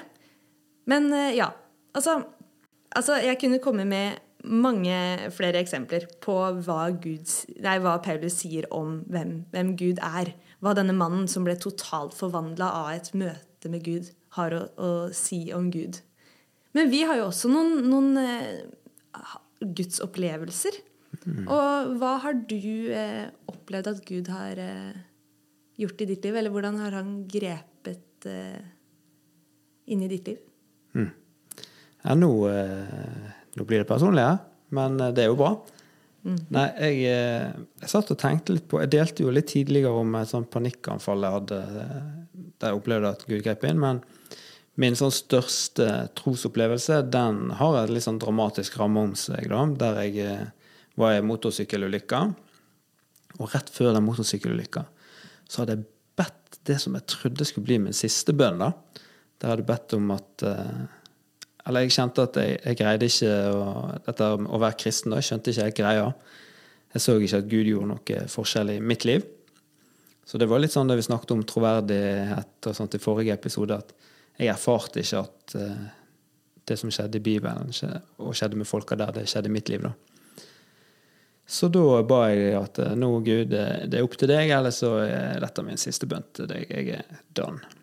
Men 0.86 1.10
ja, 1.34 1.48
altså, 1.96 2.20
altså 2.94 3.18
Jeg 3.24 3.40
kunne 3.40 3.58
komme 3.64 3.88
med 3.88 4.20
mange 4.46 4.96
flere 5.34 5.60
eksempler 5.60 6.06
på 6.22 6.36
hva, 6.66 6.80
Gud, 7.02 7.30
nei, 7.62 7.76
hva 7.82 7.96
Paulus 8.04 8.38
sier 8.42 8.68
om 8.74 9.00
hvem, 9.10 9.40
hvem, 9.52 9.74
Gud 9.78 10.02
er. 10.04 10.32
Hva 10.64 10.72
denne 10.76 10.94
mannen 10.96 11.26
som 11.30 11.44
ble 11.46 11.56
totalt 11.60 12.16
forvandla 12.16 12.70
av 12.82 12.90
et 12.94 13.12
møte 13.18 13.70
med 13.72 13.84
Gud, 13.86 14.10
har 14.36 14.54
å, 14.54 14.62
å, 14.76 14.90
si 15.16 15.46
om 15.56 15.70
Gud. 15.72 16.00
Men 16.76 16.90
vi 16.92 17.02
har 17.08 17.18
jo 17.20 17.30
også 17.30 17.50
noen, 17.50 17.86
noen 17.88 18.20
eh, 18.20 19.26
gudsopplevelser. 19.64 20.80
Mm. 21.24 21.44
Og 21.48 21.92
hva 22.00 22.16
har 22.22 22.36
du 22.48 22.58
uh, 22.92 23.26
opplevd 23.48 23.88
at 23.94 24.02
Gud 24.08 24.28
har 24.30 24.60
uh, 24.60 24.98
gjort 25.80 26.02
i 26.04 26.08
ditt 26.10 26.26
liv? 26.26 26.36
Eller 26.36 26.52
hvordan 26.52 26.76
har 26.82 26.98
han 26.98 27.22
grepet 27.30 28.28
uh, 28.28 28.60
inn 29.88 30.04
i 30.04 30.10
ditt 30.12 30.28
liv? 30.28 30.42
Mm. 30.96 31.08
Ja, 32.04 32.14
nå 32.14 32.30
nå 33.56 33.64
blir 33.64 33.82
det 33.82 33.88
personlig 33.88 34.26
men 34.74 35.00
eh, 35.00 35.12
det 35.14 35.24
er 35.24 35.32
jo 35.32 35.38
bra. 35.38 35.54
Mm. 36.26 36.38
Nei, 36.54 36.66
jeg, 36.80 37.02
eh, 37.12 37.66
jeg, 37.82 37.90
satt 37.92 38.10
og 38.10 38.18
tenkte 38.18 38.56
litt 38.56 38.64
på 38.66 38.80
Jeg 38.82 38.90
delte 38.96 39.22
jo 39.22 39.34
litt 39.34 39.46
tidligere 39.52 39.92
om 40.00 40.16
et 40.18 40.30
sånt 40.30 40.48
panikkanfall 40.50 41.22
jeg 41.22 41.36
hadde 41.36 41.60
eh, 41.62 42.00
der 42.56 42.72
jeg 42.72 42.80
opplevde 42.80 43.12
at 43.14 43.26
Gud 43.28 43.44
grep 43.44 43.66
inn. 43.68 43.78
Men 43.82 44.00
min 44.80 44.96
sånn 44.98 45.14
største 45.14 46.08
trosopplevelse 46.18 47.02
den 47.12 47.52
har 47.60 47.78
et 47.82 47.92
litt 47.92 48.04
sånn 48.04 48.20
dramatisk 48.20 48.78
ramme 48.80 49.04
om 49.10 49.14
seg. 49.18 49.48
da, 49.52 49.62
Der 49.84 50.00
jeg 50.04 50.48
var 50.96 51.14
i 51.14 51.24
motorsykkelulykka. 51.24 52.22
Og 53.36 53.52
rett 53.52 53.68
før 53.72 53.92
den 53.92 54.06
motorsykkelulykka 54.08 54.86
så 55.46 55.62
hadde 55.62 55.76
jeg 55.76 55.84
bedt 56.18 56.56
det 56.66 56.78
som 56.82 56.96
jeg 56.96 57.06
trodde 57.12 57.44
skulle 57.46 57.68
bli 57.68 57.76
min 57.84 57.94
siste 57.94 58.32
bønn. 58.34 58.58
da. 58.58 58.72
Der 59.38 59.52
hadde 59.52 59.62
jeg 59.62 59.68
bedt 59.68 59.94
om 59.94 60.08
at 60.16 60.46
eller 61.66 61.82
jeg 61.84 61.96
kjente 61.96 62.26
at 62.28 62.36
jeg, 62.38 62.58
jeg 62.62 62.78
greide 62.78 63.08
ikke 63.10 63.30
å, 63.50 63.70
dette 64.06 64.28
å 64.38 64.60
være 64.62 64.78
kristen. 64.78 65.10
da, 65.12 65.18
Jeg 65.18 65.30
skjønte 65.30 65.52
ikke 65.52 65.66
helt 65.66 65.78
greia. 65.80 66.10
Jeg 66.94 67.02
så 67.02 67.16
ikke 67.18 67.40
at 67.42 67.48
Gud 67.50 67.70
gjorde 67.70 67.90
noe 67.90 68.20
forskjell 68.30 68.76
i 68.76 68.80
mitt 68.80 69.06
liv. 69.08 69.24
Så 70.26 70.38
det 70.38 70.48
var 70.50 70.62
litt 70.62 70.74
sånn 70.74 70.88
det 70.90 70.96
vi 70.98 71.06
snakket 71.06 71.34
om 71.36 71.44
troverdighet 71.46 72.68
og 72.70 72.74
sånt 72.74 72.96
i 72.98 73.02
forrige 73.02 73.34
episode, 73.36 73.78
at 73.78 73.92
jeg 74.40 74.50
erfarte 74.50 75.02
ikke 75.02 75.20
at 75.22 75.54
uh, 75.58 75.84
det 76.66 76.76
som 76.80 76.90
skjedde 76.90 77.20
i 77.20 77.24
Bibelen, 77.24 77.70
og 78.18 78.34
skjedde 78.34 78.58
med 78.58 78.66
folka 78.66 78.98
der, 78.98 79.14
det 79.14 79.28
skjedde 79.30 79.50
i 79.50 79.54
mitt 79.54 79.70
liv. 79.70 79.86
da. 79.86 79.92
Så 81.46 81.70
da 81.70 82.02
ba 82.02 82.24
jeg 82.32 82.56
at 82.58 82.82
uh, 82.82 82.94
nå, 82.98 83.12
Gud, 83.26 83.54
det 83.54 83.94
er 83.94 84.06
opp 84.06 84.18
til 84.18 84.30
deg, 84.32 84.50
eller 84.54 84.74
så 84.74 84.96
er 85.04 85.42
dette 85.42 85.66
min 85.66 85.78
siste 85.78 86.10
bønn 86.10 86.26
til 86.34 86.50
deg. 86.50 86.70
Jeg 86.74 87.02
er 87.02 87.22
done. 87.38 87.75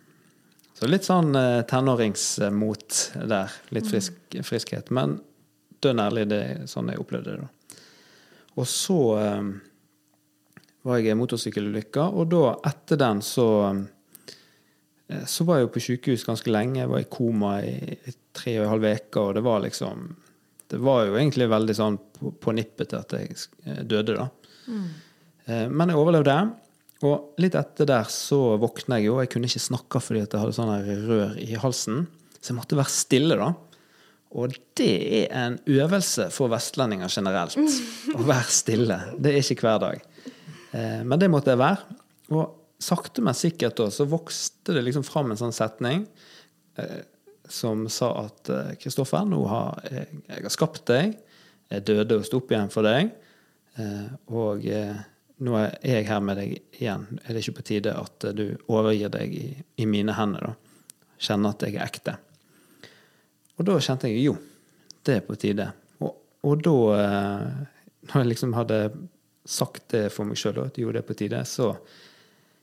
Så 0.73 0.89
litt 0.89 1.05
sånn 1.05 1.35
eh, 1.37 1.61
tenåringsmot 1.69 2.99
der. 3.29 3.53
Litt 3.75 3.89
frisk, 3.89 4.17
friskhet. 4.45 4.89
Men 4.95 5.19
dønn 5.83 6.01
ærlig, 6.01 6.25
det 6.31 6.39
er 6.41 6.63
sånn 6.69 6.89
jeg 6.91 7.01
opplevde 7.03 7.35
det. 7.35 7.45
da. 7.45 7.77
Og 8.57 8.69
så 8.69 8.99
eh, 9.21 9.51
var 10.83 10.99
jeg 10.99 11.13
i 11.13 11.19
motorsykkelulykka, 11.19 12.07
og 12.09 12.31
da, 12.33 12.45
etter 12.71 12.99
den, 12.99 13.21
så 13.25 13.47
eh, 13.69 15.23
så 15.29 15.45
var 15.45 15.59
jeg 15.59 15.67
jo 15.67 15.73
på 15.75 15.85
sykehus 15.85 16.25
ganske 16.25 16.49
lenge. 16.49 16.81
Jeg 16.81 16.89
var 16.89 17.03
i 17.03 17.09
koma 17.11 17.53
i, 17.61 18.13
tre 18.33 18.57
og 18.57 18.65
en 18.65 18.73
halv 18.73 18.89
uke, 18.89 19.21
og 19.21 19.33
det 19.37 19.45
var 19.45 19.65
liksom 19.67 20.11
Det 20.73 20.79
var 20.81 21.03
jo 21.05 21.17
egentlig 21.19 21.45
veldig 21.51 21.73
sånn 21.77 21.97
på, 22.17 22.31
på 22.41 22.51
nippet 22.57 22.89
til 22.89 22.97
at 23.03 23.13
jeg 23.13 23.83
døde, 23.85 24.15
da. 24.17 24.29
Mm. 24.65 24.87
Men 25.69 25.91
jeg 25.91 25.99
overlevde. 25.99 26.37
Og 27.03 27.35
litt 27.41 27.55
etter 27.59 27.87
der 27.89 28.07
så 28.11 28.55
våkna 28.61 28.99
jeg 28.99 29.09
jo, 29.09 29.19
jeg 29.19 29.31
kunne 29.33 29.49
ikke 29.49 29.61
snakke 29.65 29.99
fordi 30.03 30.23
jeg 30.23 30.39
hadde 30.39 30.55
sånn 30.55 30.71
rør 31.09 31.35
i 31.41 31.51
halsen. 31.59 32.05
Så 32.39 32.51
jeg 32.51 32.59
måtte 32.59 32.79
være 32.79 32.93
stille, 32.93 33.37
da. 33.39 33.51
Og 34.33 34.55
det 34.79 34.93
er 35.19 35.35
en 35.37 35.57
øvelse 35.69 36.29
for 36.33 36.51
vestlendinger 36.53 37.11
generelt. 37.11 37.57
Å 38.17 38.23
være 38.23 38.55
stille. 38.55 38.99
Det 39.19 39.33
er 39.33 39.43
ikke 39.43 39.67
hver 39.67 39.83
dag. 39.83 40.05
Eh, 40.71 41.01
men 41.03 41.19
det 41.21 41.29
måtte 41.31 41.53
jeg 41.53 41.61
være. 41.61 41.99
Og 42.33 42.81
sakte, 42.83 43.23
men 43.23 43.37
sikkert 43.37 43.77
da, 43.79 43.89
så 43.93 44.07
vokste 44.09 44.75
det 44.75 44.87
liksom 44.87 45.05
fram 45.07 45.31
en 45.31 45.39
sånn 45.39 45.55
setning 45.55 46.07
eh, 46.79 47.03
som 47.51 47.85
sa 47.91 48.09
at 48.23 48.49
Kristoffer, 48.79 49.27
nå 49.27 49.41
har 49.51 49.83
jeg, 49.91 50.07
jeg 50.31 50.45
har 50.47 50.53
skapt 50.55 50.85
deg. 50.89 51.17
Jeg 51.69 51.83
døde 51.85 52.17
og 52.17 52.25
sto 52.25 52.39
opp 52.39 52.51
igjen 52.53 52.71
for 52.71 52.87
deg. 52.87 53.11
og 54.31 54.63
nå 55.41 55.55
er 55.57 55.73
jeg 55.81 56.07
her 56.07 56.21
med 56.23 56.37
deg 56.37 56.53
igjen. 56.77 57.07
Er 57.23 57.33
det 57.33 57.41
ikke 57.43 57.59
på 57.59 57.65
tide 57.71 57.95
at 57.97 58.27
du 58.37 58.45
overgir 58.71 59.11
deg 59.13 59.33
i, 59.33 59.47
i 59.81 59.87
mine 59.89 60.15
hender? 60.17 60.51
da? 60.51 60.93
Kjenner 61.23 61.55
at 61.55 61.65
jeg 61.65 61.77
er 61.77 61.87
ekte. 61.87 62.15
Og 63.57 63.67
da 63.67 63.79
kjente 63.81 64.09
jeg 64.11 64.23
jo, 64.27 64.37
det 65.05 65.17
er 65.17 65.25
på 65.25 65.37
tide. 65.39 65.67
Og, 66.03 66.13
og 66.45 66.63
da, 66.65 66.77
eh, 66.99 67.83
når 68.09 68.23
jeg 68.23 68.31
liksom 68.31 68.55
hadde 68.57 68.79
sagt 69.43 69.89
det 69.93 70.07
for 70.13 70.29
meg 70.29 70.39
sjøl, 70.39 70.63
at 70.65 70.79
jo, 70.79 70.93
det 70.93 71.03
er 71.03 71.07
på 71.07 71.17
tide, 71.17 71.41
så 71.49 71.73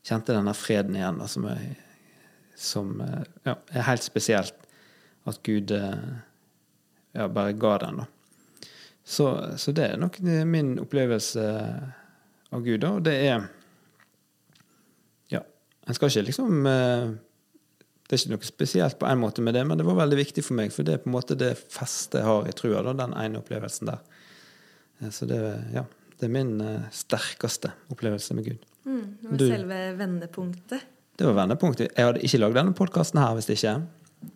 kjente 0.06 0.32
jeg 0.32 0.40
denne 0.40 0.56
freden 0.56 0.96
igjen, 0.96 1.20
da, 1.20 1.28
som, 1.30 1.46
er, 1.50 2.24
som 2.58 2.96
eh, 3.04 3.22
ja, 3.48 3.58
er 3.74 3.88
helt 3.90 4.06
spesielt. 4.06 4.56
At 5.28 5.42
Gud 5.46 5.74
eh, 5.76 6.10
ja, 7.12 7.28
bare 7.28 7.54
ga 7.60 7.76
den, 7.84 8.02
da. 8.02 8.08
Så, 9.10 9.26
så 9.58 9.72
det 9.74 9.88
er 9.88 9.98
nok 9.98 10.20
min 10.22 10.76
opplevelse 10.78 11.42
av 12.54 12.62
Gud. 12.66 12.84
Og 12.84 13.02
det 13.06 13.16
er 13.28 13.48
Ja, 15.30 15.42
en 15.86 15.96
skal 15.96 16.10
ikke 16.10 16.26
liksom 16.30 16.66
eh, 16.66 17.12
Det 18.06 18.16
er 18.16 18.22
ikke 18.22 18.34
noe 18.34 18.48
spesielt 18.48 18.98
på 18.98 19.06
en 19.06 19.22
måte 19.22 19.44
med 19.44 19.54
det, 19.54 19.64
men 19.66 19.78
det 19.78 19.86
var 19.86 20.00
veldig 20.02 20.18
viktig 20.18 20.44
for 20.46 20.58
meg, 20.58 20.72
for 20.74 20.86
det 20.86 20.96
er 20.96 21.04
på 21.04 21.10
en 21.12 21.16
måte 21.16 21.38
det 21.38 21.52
festet 21.58 22.20
jeg 22.20 22.26
har 22.26 22.48
i 22.50 22.54
trua, 22.58 22.82
da, 22.82 22.96
den 23.04 23.14
ene 23.14 23.38
opplevelsen 23.38 23.92
der. 23.92 24.00
Eh, 25.00 25.12
så 25.14 25.28
det, 25.30 25.38
ja, 25.76 25.84
det 26.18 26.26
er 26.26 26.34
min 26.34 26.56
eh, 26.64 26.88
sterkeste 26.94 27.70
opplevelse 27.94 28.34
med 28.34 28.50
Gud. 28.50 28.66
Mm, 28.84 29.04
det 29.20 29.30
var 29.30 29.38
du, 29.38 29.46
selve 29.52 29.78
vendepunktet. 30.00 30.88
Det 31.20 31.28
var 31.28 31.36
vendepunktet. 31.36 31.92
Jeg 31.94 32.08
hadde 32.08 32.24
ikke 32.24 32.40
lagd 32.40 32.58
denne 32.58 32.74
podkasten 32.74 33.20
her 33.20 33.36
hvis 33.36 33.46
det 33.50 33.60
ikke. 33.60 33.76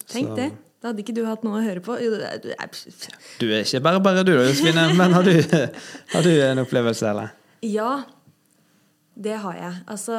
Tenk 0.06 0.30
så. 0.30 0.38
det. 0.38 0.50
Da 0.84 0.90
hadde 0.90 1.00
ikke 1.00 1.14
du 1.16 1.22
hatt 1.24 1.44
noe 1.46 1.62
å 1.62 1.64
høre 1.64 1.80
på. 1.80 1.94
Du 1.96 3.46
er 3.48 3.62
ikke 3.62 3.80
bare 3.86 4.02
bare 4.04 4.24
du, 4.26 4.34
Josefine. 4.36 4.90
Men 4.98 5.16
har 5.16 5.24
du, 5.24 5.32
har 6.12 6.26
du 6.26 6.32
en 6.44 6.60
opplevelse, 6.60 7.08
eller? 7.08 7.32
Ja, 7.64 8.04
det 9.14 9.38
har 9.44 9.56
jeg. 9.56 9.80
Altså 9.86 10.18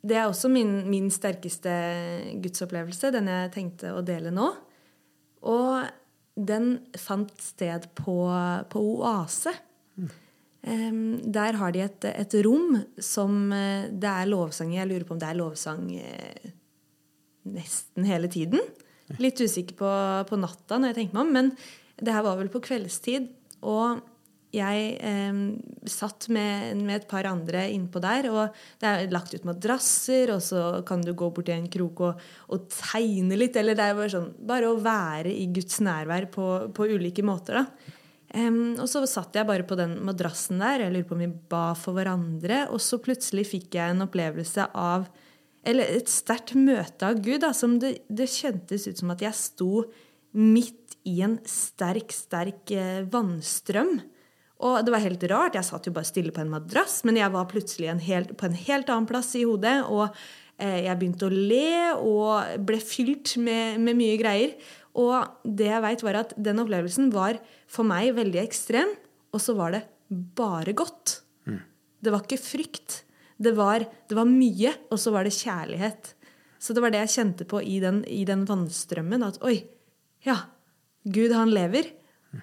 Det 0.00 0.16
er 0.16 0.26
også 0.26 0.48
min, 0.48 0.88
min 0.90 1.10
sterkeste 1.12 1.70
gudsopplevelse, 2.42 3.12
den 3.14 3.28
jeg 3.28 3.52
tenkte 3.54 3.94
å 3.94 4.02
dele 4.04 4.32
nå. 4.34 4.48
Og 5.44 5.84
den 6.40 6.72
fant 6.98 7.34
sted 7.42 7.86
på, 7.98 8.16
på 8.72 8.82
Oase. 8.96 9.52
Mm. 9.96 10.10
Um, 10.60 11.02
der 11.32 11.56
har 11.56 11.72
de 11.72 11.82
et, 11.84 12.04
et, 12.04 12.34
rom 12.44 12.76
som 13.00 13.48
eh, 13.56 13.88
det 13.88 14.08
er 14.08 14.28
lovsang 14.28 14.74
i. 14.74 14.78
Jeg 14.80 14.90
lurer 14.90 15.06
på 15.08 15.14
om 15.16 15.20
det 15.20 15.30
er 15.30 15.38
lovsang 15.38 15.86
eh, 15.96 16.50
nesten 17.48 18.08
hele 18.08 18.28
tiden. 18.32 18.60
Litt 19.20 19.40
usikker 19.40 19.78
på, 19.78 19.92
på, 20.28 20.38
natta 20.40 20.78
når 20.78 20.92
jeg 20.92 20.98
tenker 20.98 21.16
meg 21.16 21.24
om, 21.24 21.32
men 21.32 21.52
det 22.00 22.12
her 22.14 22.26
var 22.26 22.36
vel 22.40 22.52
på 22.52 22.60
kveldstid. 22.64 23.30
Og 23.64 24.04
jeg 24.54 24.94
eh, 25.06 25.36
satt 25.90 26.26
med, 26.32 26.80
med, 26.82 26.96
et 26.96 27.08
par 27.10 27.28
andre 27.30 27.68
innpå 27.70 28.02
der. 28.02 28.30
Og 28.32 28.56
det 28.82 28.88
er 28.88 29.14
lagt 29.14 29.34
ut 29.34 29.46
madrasser, 29.48 30.32
og 30.34 30.42
så 30.42 30.64
kan 30.86 31.04
du 31.04 31.12
gå 31.14 31.30
bort 31.30 31.48
til 31.50 31.58
en 31.58 31.70
krok 31.70 32.02
og, 32.08 32.26
og 32.50 32.66
tegne 32.74 33.38
litt. 33.38 33.56
Eller 33.60 33.78
det 33.78 33.86
er 33.86 33.96
bare 33.98 34.12
sånn 34.16 34.28
Bare 34.50 34.70
å 34.70 34.80
være 34.82 35.30
i 35.30 35.46
Guds 35.54 35.78
nærvær 35.84 36.26
på, 36.34 36.50
på 36.74 36.90
ulike 36.90 37.24
måter, 37.26 37.62
da. 37.62 37.96
Um, 38.30 38.76
og 38.78 38.86
så 38.86 39.00
satt 39.10 39.34
jeg 39.34 39.46
bare 39.48 39.66
på 39.66 39.78
den 39.78 39.96
madrassen 40.06 40.60
der. 40.62 40.84
Jeg 40.84 40.94
lurer 40.94 41.08
på 41.08 41.16
om 41.16 41.24
vi 41.24 41.30
ba 41.50 41.64
for 41.78 41.98
hverandre. 41.98 42.64
Og 42.74 42.82
så 42.82 43.00
plutselig 43.02 43.48
fikk 43.50 43.78
jeg 43.78 43.94
en 43.94 44.06
opplevelse 44.06 44.70
av 44.74 45.10
Eller 45.60 45.90
et 45.92 46.08
sterkt 46.08 46.54
møte 46.56 47.04
av 47.04 47.18
Gud. 47.20 47.42
Da, 47.42 47.50
som 47.52 47.74
det, 47.82 47.98
det 48.08 48.30
kjentes 48.32 48.86
ut 48.88 49.02
som 49.02 49.10
at 49.12 49.20
jeg 49.20 49.36
sto 49.36 49.84
midt 50.32 50.94
i 51.04 51.20
en 51.24 51.36
sterk, 51.48 52.14
sterk 52.14 52.70
eh, 52.72 53.02
vannstrøm. 53.10 53.98
Og 54.60 54.84
det 54.84 54.92
var 54.92 55.02
helt 55.04 55.24
rart. 55.32 55.56
Jeg 55.56 55.66
satt 55.66 55.88
jo 55.88 55.94
bare 55.96 56.08
stille 56.08 56.34
på 56.36 56.42
en 56.42 56.52
madrass, 56.52 57.00
men 57.08 57.16
jeg 57.16 57.32
var 57.32 57.48
plutselig 57.48 57.88
en 57.92 58.02
helt, 58.04 58.34
på 58.36 58.48
en 58.48 58.56
helt 58.56 58.92
annen 58.92 59.08
plass 59.08 59.32
i 59.38 59.46
hodet. 59.48 59.78
Og 59.88 60.06
eh, 60.60 60.82
jeg 60.84 60.98
begynte 61.00 61.28
å 61.28 61.32
le 61.32 61.94
og 61.96 62.60
ble 62.68 62.80
fylt 62.84 63.38
med, 63.40 63.80
med 63.80 63.96
mye 63.98 64.18
greier. 64.20 64.54
Og 65.00 65.46
det 65.46 65.70
jeg 65.70 65.84
veit, 65.84 66.04
var 66.04 66.20
at 66.24 66.34
den 66.36 66.60
opplevelsen 66.60 67.12
var 67.14 67.38
for 67.70 67.88
meg 67.88 68.12
veldig 68.16 68.42
ekstrem, 68.42 68.92
og 69.30 69.42
så 69.42 69.54
var 69.56 69.76
det 69.76 69.84
bare 70.36 70.74
godt. 70.76 71.20
Mm. 71.46 71.60
Det 72.02 72.12
var 72.12 72.24
ikke 72.26 72.42
frykt. 72.42 73.02
Det 73.40 73.54
var, 73.56 73.86
det 74.10 74.16
var, 74.18 74.28
mye, 74.28 74.74
og 74.90 75.00
så 75.00 75.14
var 75.14 75.24
det 75.24 75.36
kjærlighet. 75.38 76.14
Så 76.60 76.76
det 76.76 76.82
var 76.84 76.92
det 76.92 77.04
jeg 77.06 77.14
kjente 77.14 77.46
på 77.48 77.62
i 77.64 77.78
den, 77.80 78.02
i 78.04 78.26
den 78.28 78.44
vannstrømmen. 78.48 79.24
At 79.24 79.38
oi, 79.46 79.62
ja, 80.26 80.36
Gud 81.08 81.32
han 81.32 81.54
lever, 81.54 81.88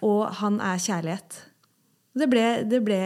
og 0.01 0.31
han 0.39 0.57
er 0.63 0.81
kjærlighet. 0.81 1.43
Det 2.17 2.27
ble, 2.31 2.45
det 2.67 2.81
ble 2.85 2.99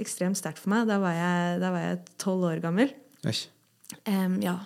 ekstremt 0.00 0.38
sterkt 0.38 0.60
for 0.62 0.72
meg. 0.72 0.88
Da 0.88 0.98
var 1.00 1.16
jeg 1.16 2.00
tolv 2.22 2.46
år 2.50 2.62
gammel. 2.64 2.92
Um, 4.06 4.38
ja. 4.42 4.58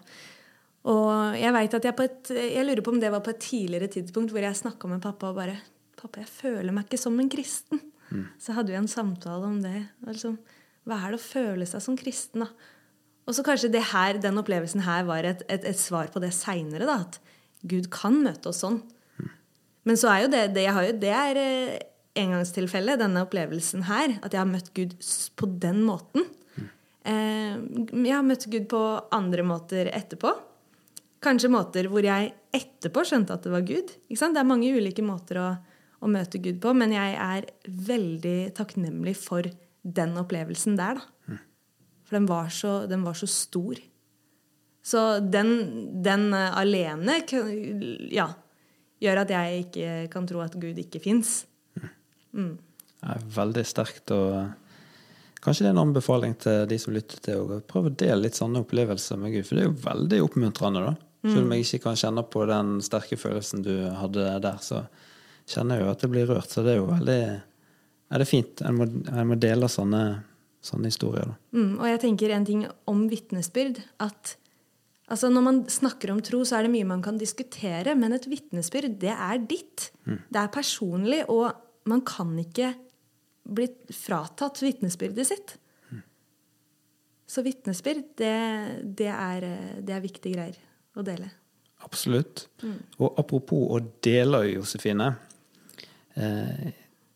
Og 0.90 1.37
jeg 1.37 1.53
vet 1.53 1.75
at 1.77 1.87
jeg 1.90 1.96
på 1.96 2.05
et 2.07 2.31
Jeg 2.33 2.64
lurer 2.64 2.81
på 2.85 2.92
om 2.94 3.01
det 3.03 3.11
var 3.12 3.20
på 3.20 3.35
et 3.35 3.42
tidligere 3.44 3.90
tidspunkt 3.92 4.33
hvor 4.33 4.40
jeg 4.40 4.57
snakka 4.57 4.88
med 4.88 5.03
pappa 5.05 5.29
og 5.29 5.37
bare 5.37 5.59
'Pappa, 6.01 6.23
jeg 6.23 6.33
føler 6.33 6.73
meg 6.73 6.87
ikke 6.88 7.01
som 7.01 7.18
en 7.20 7.29
kristen.' 7.29 7.83
Mm. 8.11 8.27
Så 8.40 8.55
hadde 8.57 8.73
vi 8.73 8.79
en 8.79 8.88
samtale 8.90 9.46
om 9.46 9.61
det. 9.62 9.87
Altså, 10.09 10.33
hva 10.88 10.96
er 10.99 11.12
det 11.12 11.20
å 11.20 11.23
føle 11.23 11.66
seg 11.68 11.83
som 11.85 11.99
kristen, 11.99 12.42
da? 12.42 12.49
Og 13.29 13.37
så 13.37 13.44
kanskje 13.46 13.70
her, 13.70 14.18
den 14.18 14.40
opplevelsen 14.40 14.83
her 14.83 15.05
var 15.07 15.23
et, 15.23 15.44
et, 15.46 15.62
et 15.62 15.79
svar 15.79 16.11
på 16.11 16.18
det 16.18 16.33
seinere. 16.35 16.88
At 16.90 17.20
Gud 17.62 17.87
kan 17.94 18.18
møte 18.25 18.51
oss 18.51 18.64
sånn. 18.64 18.81
Men 19.87 19.96
så 19.96 20.11
er 20.11 20.25
jo 20.25 20.33
det 20.33 20.42
Det, 20.57 20.64
jo, 20.66 20.96
det 21.01 21.12
er 21.14 21.38
eh, 21.40 21.79
engangstilfelle, 22.20 22.98
denne 23.00 23.24
opplevelsen 23.24 23.87
her. 23.88 24.18
At 24.20 24.35
jeg 24.35 24.42
har 24.42 24.50
møtt 24.50 24.70
Gud 24.76 24.94
på 25.37 25.48
den 25.62 25.83
måten. 25.87 26.26
Eh, 27.09 27.56
jeg 27.56 28.12
har 28.12 28.26
møtt 28.26 28.46
Gud 28.52 28.68
på 28.70 28.83
andre 29.14 29.44
måter 29.46 29.90
etterpå. 29.94 30.35
Kanskje 31.24 31.52
måter 31.52 31.88
hvor 31.92 32.04
jeg 32.04 32.33
etterpå 32.56 33.04
skjønte 33.06 33.37
at 33.37 33.44
det 33.44 33.52
var 33.52 33.64
Gud. 33.68 33.92
Det 34.09 34.28
er 34.30 34.48
mange 34.48 34.72
ulike 34.72 35.04
måter 35.04 35.40
å, 35.40 35.48
å, 36.00 36.11
møte 36.11 36.40
Gud 36.40 36.61
på, 36.62 36.72
men 36.76 36.94
jeg 36.96 37.16
er 37.16 37.48
veldig 37.68 38.52
takknemlig 38.56 39.16
for 39.20 39.48
den 39.83 40.16
opplevelsen 40.20 40.76
der. 40.80 41.00
Da. 41.00 41.40
For 42.09 42.18
den 42.18 42.28
var, 42.28 42.48
så, 42.52 42.72
den 42.90 43.04
var 43.06 43.16
så 43.16 43.28
stor. 43.30 43.78
Så 44.83 45.20
den, 45.20 45.52
den 46.02 46.33
alene 46.35 47.20
ja, 48.11 48.26
gjør 49.00 49.22
at 49.22 49.33
jeg 49.37 49.66
ikke 49.66 49.92
kan 50.12 50.26
tro 50.28 50.40
at 50.42 50.56
Gud 50.61 50.80
ikke 50.80 51.02
fins. 51.04 51.44
Mm. 52.37 52.57
Det 53.01 53.14
er 53.14 53.29
veldig 53.37 53.64
sterkt. 53.66 54.12
og 54.14 55.40
Kanskje 55.40 55.64
det 55.64 55.71
er 55.71 55.77
en 55.77 55.85
anbefaling 55.87 56.35
til 56.40 56.66
de 56.69 56.79
som 56.81 56.95
lytter 56.95 57.23
til 57.25 57.45
å 57.45 57.61
prøve 57.64 57.93
å 57.93 57.99
dele 58.03 58.27
litt 58.27 58.37
sånne 58.37 58.61
opplevelser 58.64 59.21
med 59.21 59.37
Gud. 59.37 59.47
For 59.49 59.57
det 59.57 59.62
er 59.62 59.71
jo 59.71 59.79
veldig 59.87 60.25
oppmuntrende. 60.27 60.83
da. 60.90 60.97
Selv 61.21 61.45
om 61.45 61.53
jeg 61.53 61.66
ikke 61.66 61.85
kan 61.85 62.01
kjenne 62.01 62.25
på 62.33 62.45
den 62.49 62.75
sterke 62.85 63.16
følelsen 63.21 63.64
du 63.64 63.75
hadde 63.97 64.27
der, 64.45 64.59
så 64.64 64.85
kjenner 65.51 65.81
jeg 65.81 65.87
jo 65.87 65.95
at 65.95 66.05
det 66.05 66.11
blir 66.12 66.29
rørt. 66.29 66.53
Så 66.53 66.64
det 66.64 66.75
er 66.75 66.81
jo 66.81 66.90
veldig 66.90 67.21
er 68.11 68.23
det 68.23 68.29
fint. 68.29 68.61
En 68.66 68.77
må, 68.79 68.88
en 68.88 69.31
må 69.31 69.38
dele 69.40 69.69
sånne, 69.71 70.03
sånne 70.64 70.90
historier. 70.90 71.33
Mm, 71.55 71.79
og 71.79 71.88
jeg 71.88 72.03
tenker 72.05 72.35
en 72.35 72.47
ting 72.49 72.66
om 72.90 73.09
vitnesbyrd. 73.11 73.83
At 74.03 74.37
Altså 75.11 75.27
Når 75.27 75.43
man 75.43 75.57
snakker 75.66 76.12
om 76.12 76.21
tro, 76.23 76.45
så 76.47 76.55
er 76.55 76.62
det 76.62 76.71
mye 76.71 76.87
man 76.87 77.01
kan 77.03 77.16
diskutere, 77.19 77.97
men 77.99 78.12
et 78.14 78.29
vitnesbyrd, 78.31 78.93
det 79.03 79.11
er 79.11 79.40
ditt. 79.43 79.88
Mm. 80.07 80.21
Det 80.31 80.38
er 80.38 80.53
personlig, 80.55 81.25
og 81.27 81.51
man 81.88 82.03
kan 82.07 82.33
ikke 82.40 82.75
bli 83.51 83.66
fratatt 83.95 84.62
vitnesbyrdet 84.62 85.27
sitt. 85.27 85.55
Mm. 85.90 86.03
Så 87.27 87.45
vitnesbyrd, 87.47 88.03
det, 88.21 88.35
det, 88.85 89.11
er, 89.11 89.47
det, 89.81 89.95
er, 89.95 90.05
viktige 90.05 90.37
greier 90.37 90.59
å 90.99 91.05
dele. 91.07 91.31
Absolutt. 91.87 92.47
Mm. 92.62 92.77
Og 93.01 93.19
apropos 93.21 93.71
å 93.73 93.81
dele, 94.05 94.45
Josefine. 94.53 95.14
Eh, 96.14 96.69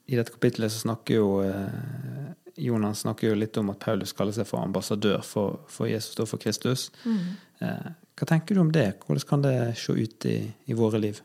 I 0.07 0.17
dette 0.17 0.33
kapitlet 0.35 0.73
så 0.73 0.87
snakker 0.87 1.21
jo 1.21 1.29
eh, 1.45 2.33
Jonas 2.57 3.03
snakker 3.03 3.33
jo 3.33 3.39
litt 3.39 3.57
om 3.59 3.73
at 3.73 3.83
Paulus 3.83 4.15
kaller 4.15 4.35
seg 4.37 4.47
for 4.47 4.63
ambassadør 4.63 5.25
for, 5.27 5.65
for 5.71 5.91
Jesus 5.91 6.19
og 6.23 6.31
for 6.31 6.43
Kristus. 6.43 6.89
Mm. 7.05 7.35
Eh, 7.67 7.93
hva 8.15 8.29
tenker 8.31 8.55
du 8.55 8.63
om 8.63 8.71
det? 8.73 8.93
Hvordan 9.05 9.29
kan 9.29 9.45
det 9.45 9.57
se 9.81 9.93
ut 9.93 10.27
i, 10.31 10.39
i 10.71 10.77
våre 10.79 11.01
liv? 11.03 11.19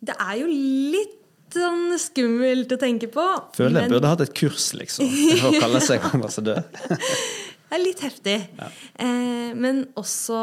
Det 0.00 0.16
er 0.16 0.40
jo 0.40 0.48
litt 0.48 1.22
sånn 1.56 1.98
skummelt 2.00 2.72
å 2.72 2.78
tenke 2.80 3.10
på. 3.12 3.24
Føler 3.56 3.82
jeg 3.82 3.90
men... 3.90 3.96
burde 3.96 4.12
hatt 4.12 4.24
et 4.26 4.34
kurs, 4.36 4.70
liksom, 4.76 5.10
for 5.10 5.50
å 5.50 5.60
kalle 5.60 5.82
seg 5.84 6.08
ambassadør. 6.12 6.64
Det 7.66 7.74
er 7.74 7.82
litt 7.82 8.02
heftig. 8.04 8.34
Ja. 8.60 8.66
Eh, 9.02 9.54
men 9.58 9.80
også 9.98 10.40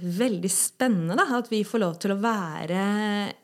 veldig 0.00 0.48
spennende 0.48 1.18
da, 1.18 1.26
at 1.36 1.50
vi 1.52 1.60
får 1.68 1.82
lov 1.82 1.98
til 2.00 2.14
å 2.14 2.20
være 2.22 2.84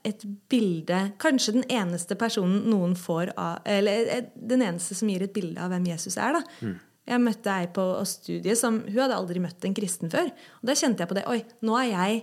et 0.09 0.25
bilde 0.49 1.03
Kanskje 1.21 1.59
den 1.59 1.67
eneste 1.69 2.17
personen 2.17 2.63
noen 2.73 2.95
får 2.97 3.35
av 3.37 3.69
Eller 3.69 4.09
eh, 4.15 4.31
den 4.33 4.65
eneste 4.65 4.97
som 4.97 5.11
gir 5.13 5.27
et 5.27 5.35
bilde 5.35 5.61
av 5.61 5.75
hvem 5.75 5.91
Jesus 5.91 6.17
er. 6.17 6.39
da. 6.39 6.65
Mm. 6.65 6.79
Jeg 7.09 7.25
møtte 7.25 7.53
ei 7.53 7.69
på 7.73 7.85
studiet 8.09 8.61
som 8.61 8.81
hun 8.87 8.99
hadde 9.01 9.21
aldri 9.21 9.45
møtt 9.45 9.65
en 9.65 9.77
kristen 9.77 10.13
før. 10.13 10.33
Og 10.63 10.73
da 10.73 10.77
kjente 10.77 11.05
jeg 11.05 11.13
på 11.13 11.21
det. 11.21 11.29
Oi, 11.29 11.43
nå 11.65 11.77
er 11.83 11.93
jeg 11.93 12.19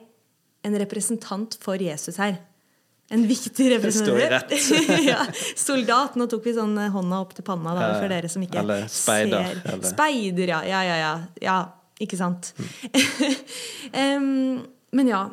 en 0.66 0.78
representant 0.82 1.58
for 1.62 1.82
Jesus 1.82 2.18
her. 2.22 2.38
En 3.13 3.28
viktig 3.28 3.70
representant. 3.70 4.52
ja, 5.06 5.22
soldat. 5.56 6.15
Nå 6.18 6.26
tok 6.30 6.48
vi 6.48 6.56
sånn 6.58 6.74
eh, 6.82 6.91
hånda 6.94 7.20
opp 7.22 7.36
til 7.38 7.46
panna 7.46 7.76
da, 7.78 7.89
for 8.00 8.10
dere 8.10 8.30
som 8.32 8.41
ikke 8.41 8.63
eller 8.63 8.88
speider, 8.89 9.52
ser. 9.52 9.60
Eller. 9.74 9.89
Speider, 9.91 10.54
ja. 10.56 10.62
Ja, 10.65 10.82
ja, 10.88 10.96
ja. 10.98 11.12
ja 11.46 11.58
ikke 12.02 12.18
sant? 12.20 12.52
um, 14.18 14.63
men 14.98 15.12
ja. 15.12 15.28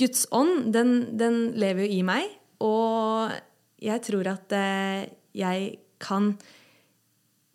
Guds 0.00 0.24
ånd, 0.32 0.70
den, 0.72 1.18
den, 1.20 1.42
lever 1.60 1.84
jo 1.84 1.98
i 1.98 2.00
meg. 2.08 2.30
Og 2.64 3.36
jeg 3.84 4.02
tror 4.06 4.32
at 4.32 4.56
uh, 4.56 5.04
jeg 5.36 5.68
kan 6.00 6.32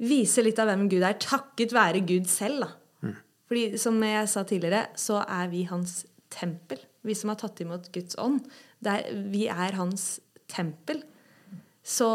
vise 0.03 0.43
litt 0.45 0.61
av 0.61 0.69
hvem 0.69 0.85
Gud 0.91 1.01
er, 1.01 1.17
takket 1.17 1.73
være 1.73 2.03
Gud 2.05 2.29
selv. 2.29 2.67
da. 2.67 2.69
Mm. 3.01 3.17
Fordi 3.49 3.65
som 3.81 3.97
jeg 4.05 4.29
sa 4.29 4.45
tidligere, 4.45 4.85
så 4.99 5.23
er 5.25 5.49
vi 5.49 5.65
hans 5.71 6.03
tempel. 6.33 6.85
Vi 7.03 7.17
som 7.17 7.33
har 7.33 7.41
tatt 7.41 7.59
imot 7.65 7.89
Guds 7.95 8.15
ånd. 8.21 8.45
Der, 8.83 9.07
vi 9.31 9.47
er 9.51 9.79
hans 9.79 10.17
tempel. 10.51 11.03
Så 11.83 12.09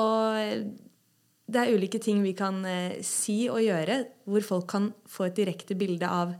det 1.48 1.62
er 1.62 1.72
ulike 1.72 2.00
ting 2.02 2.20
vi 2.24 2.34
kan 2.36 2.60
eh, 2.68 3.00
si 3.04 3.46
og 3.48 3.62
gjøre 3.64 4.02
hvor 4.28 4.44
folk 4.44 4.68
kan 4.68 4.92
få 5.08 5.28
et 5.28 5.38
direkte 5.38 5.76
bilde 5.78 6.08
av, 6.08 6.34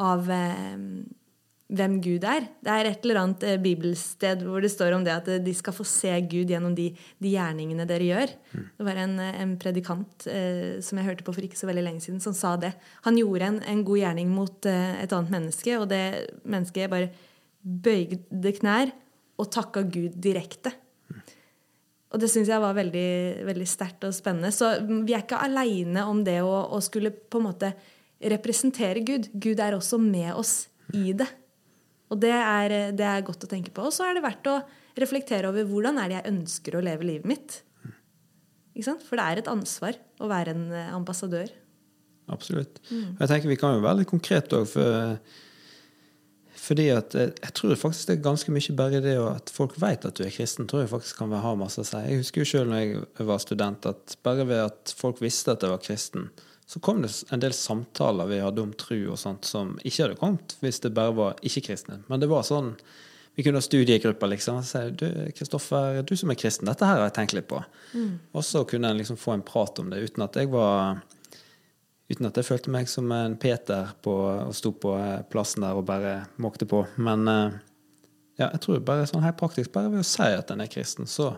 av 0.00 0.30
eh, 0.32 0.80
hvem 1.66 1.96
Gud 2.02 2.24
er. 2.26 2.46
Det 2.62 2.70
er 2.70 2.88
et 2.88 3.04
eller 3.04 3.20
annet 3.20 3.44
eh, 3.46 3.58
bibelsted 3.62 4.44
hvor 4.46 4.62
det 4.62 4.70
står 4.70 4.94
om 4.96 5.06
det 5.06 5.14
at 5.14 5.30
de 5.42 5.54
skal 5.56 5.74
få 5.74 5.86
se 5.88 6.12
Gud 6.30 6.52
gjennom 6.52 6.76
de, 6.78 6.88
de 7.22 7.32
gjerningene 7.32 7.86
dere 7.88 8.06
gjør. 8.06 8.34
Mm. 8.52 8.66
Det 8.78 8.86
var 8.88 9.00
en, 9.02 9.16
en 9.26 9.54
predikant 9.60 10.28
eh, 10.30 10.76
som 10.84 11.00
jeg 11.00 11.08
hørte 11.10 11.26
på 11.26 11.34
for 11.34 11.46
ikke 11.46 11.58
så 11.58 11.68
veldig 11.68 11.86
lenge 11.88 12.04
siden, 12.06 12.22
som 12.22 12.36
sa 12.36 12.54
det. 12.60 12.72
Han 13.08 13.18
gjorde 13.18 13.50
en, 13.50 13.62
en 13.66 13.82
god 13.88 14.02
gjerning 14.04 14.30
mot 14.32 14.70
eh, 14.70 14.92
et 15.02 15.16
annet 15.16 15.34
menneske, 15.34 15.74
og 15.80 15.88
det 15.90 16.04
mennesket 16.46 16.92
bare 16.92 17.10
bøyde 17.66 18.54
knær 18.60 18.94
og 19.36 19.50
takka 19.52 19.82
Gud 19.84 20.16
direkte. 20.22 20.72
Og 22.14 22.22
det 22.22 22.30
syns 22.32 22.48
jeg 22.48 22.62
var 22.62 22.76
veldig, 22.76 23.08
veldig 23.48 23.66
sterkt 23.68 24.06
og 24.08 24.14
spennende. 24.14 24.52
Så 24.54 24.70
vi 24.86 25.12
er 25.12 25.24
ikke 25.24 25.40
aleine 25.42 26.06
om 26.08 26.22
det 26.24 26.38
å, 26.44 26.54
å, 26.72 26.80
skulle 26.84 27.10
på 27.12 27.42
en 27.42 27.48
måte 27.48 27.72
representere 28.32 29.02
Gud. 29.04 29.28
Gud 29.34 29.60
er 29.60 29.76
også 29.76 29.98
med 30.00 30.30
oss 30.32 30.54
i 30.96 31.10
det. 31.18 31.28
Og 32.08 32.20
det 32.22 32.32
er, 32.32 32.76
det 32.96 33.04
er 33.04 33.26
godt 33.26 33.44
å 33.44 33.50
tenke 33.50 33.74
på. 33.74 33.84
Og 33.88 33.94
så 33.94 34.06
er 34.06 34.16
det 34.16 34.24
verdt 34.24 34.48
å 34.48 34.60
reflektere 34.96 35.50
over 35.50 35.66
hvordan 35.68 35.98
er 36.00 36.08
det 36.08 36.18
jeg 36.20 36.32
ønsker 36.32 36.78
å 36.78 36.84
leve 36.86 37.08
livet 37.10 37.28
mitt. 37.28 37.58
For 38.76 39.18
det 39.18 39.24
er 39.26 39.40
et 39.40 39.50
ansvar 39.50 39.98
å 40.20 40.28
være 40.30 40.52
en 40.54 40.66
eh, 40.70 40.92
ambassadør. 40.94 41.50
Absolutt. 42.32 42.80
Mm. 42.90 43.16
Jeg 43.20 43.30
tenker 43.30 43.50
Vi 43.50 43.58
kan 43.60 43.76
jo 43.76 43.84
være 43.84 44.02
litt 44.02 44.10
konkrete 44.10 44.60
òg. 44.60 44.70
For 44.70 45.18
Fordi 46.66 46.88
at 46.90 47.14
eh, 47.14 47.30
jeg 47.30 47.54
tror 47.58 47.78
faktisk 47.78 48.10
det 48.10 48.16
er 48.16 48.24
ganske 48.24 48.54
mye 48.54 48.76
bare 48.78 49.02
det 49.04 49.14
at 49.20 49.52
folk 49.54 49.76
vet 49.82 50.06
at 50.08 50.18
du 50.18 50.24
er 50.26 50.34
kristen, 50.34 50.66
tror 50.66 50.82
jeg 50.82 50.92
faktisk 50.92 51.20
kan 51.20 51.34
ha 51.42 51.54
masse 51.58 51.82
å 51.82 51.86
si. 51.86 52.02
Jeg 52.08 52.24
husker 52.24 52.42
jo 52.42 52.50
sjøl 52.50 52.72
når 52.72 52.82
jeg 52.82 53.28
var 53.28 53.42
student, 53.42 53.86
at 53.86 54.18
bare 54.26 54.46
ved 54.48 54.64
at 54.64 54.94
folk 54.98 55.22
visste 55.22 55.54
at 55.54 55.62
jeg 55.62 55.74
var 55.74 55.82
kristen, 55.84 56.30
så 56.66 56.82
kom 56.82 57.04
det 57.04 57.12
en 57.30 57.42
del 57.42 57.54
samtaler 57.54 58.26
vi 58.26 58.42
hadde 58.42 58.64
om 58.64 58.72
tru 58.74 58.96
og 59.12 59.18
sånt 59.20 59.46
som 59.46 59.76
ikke 59.86 60.02
hadde 60.02 60.18
kommet 60.18 60.56
hvis 60.64 60.82
det 60.82 60.96
bare 60.96 61.14
var 61.14 61.36
ikke-kristne. 61.46 62.00
Men 62.10 62.22
det 62.22 62.30
var 62.32 62.46
sånn 62.46 62.74
Vi 63.36 63.44
kunne 63.44 63.60
ha 63.60 63.64
studiegrupper, 63.64 64.30
liksom. 64.32 64.62
Og 64.62 64.64
si 64.64 64.80
du, 64.96 65.10
Kristoffer, 65.36 65.98
du 66.08 66.14
som 66.16 66.30
er 66.32 66.38
kristen, 66.40 66.64
dette 66.70 66.86
her 66.88 66.96
har 66.96 67.10
jeg 67.10 67.16
tenkt 67.18 67.34
litt 67.36 67.48
på. 67.50 67.58
Mm. 67.92 68.14
Og 68.32 68.46
så 68.48 68.62
kunne 68.64 68.88
en 68.88 68.96
liksom 68.96 69.18
få 69.20 69.34
en 69.34 69.44
prat 69.44 69.76
om 69.82 69.90
det 69.92 69.98
uten 70.06 70.24
at 70.24 70.38
jeg 70.40 70.48
var 70.54 71.02
Uten 72.06 72.28
at 72.28 72.36
jeg 72.38 72.46
følte 72.46 72.70
meg 72.70 72.86
som 72.90 73.10
en 73.10 73.34
Peter 73.40 73.90
på, 74.02 74.12
og 74.46 74.54
sto 74.54 74.70
på 74.78 74.92
plassen 75.32 75.64
der 75.66 75.74
og 75.74 75.88
bare 75.88 76.20
måkte 76.42 76.68
på. 76.70 76.84
Men 77.02 77.26
eh, 77.30 77.56
ja, 78.38 78.52
jeg 78.52 78.62
tror 78.62 78.84
bare 78.86 79.08
sånn 79.10 79.24
helt 79.26 79.38
praktisk, 79.40 79.72
bare 79.74 79.90
ved 79.90 80.04
å 80.04 80.06
si 80.06 80.28
at 80.30 80.52
en 80.54 80.62
er 80.62 80.70
kristen, 80.70 81.08
så 81.10 81.32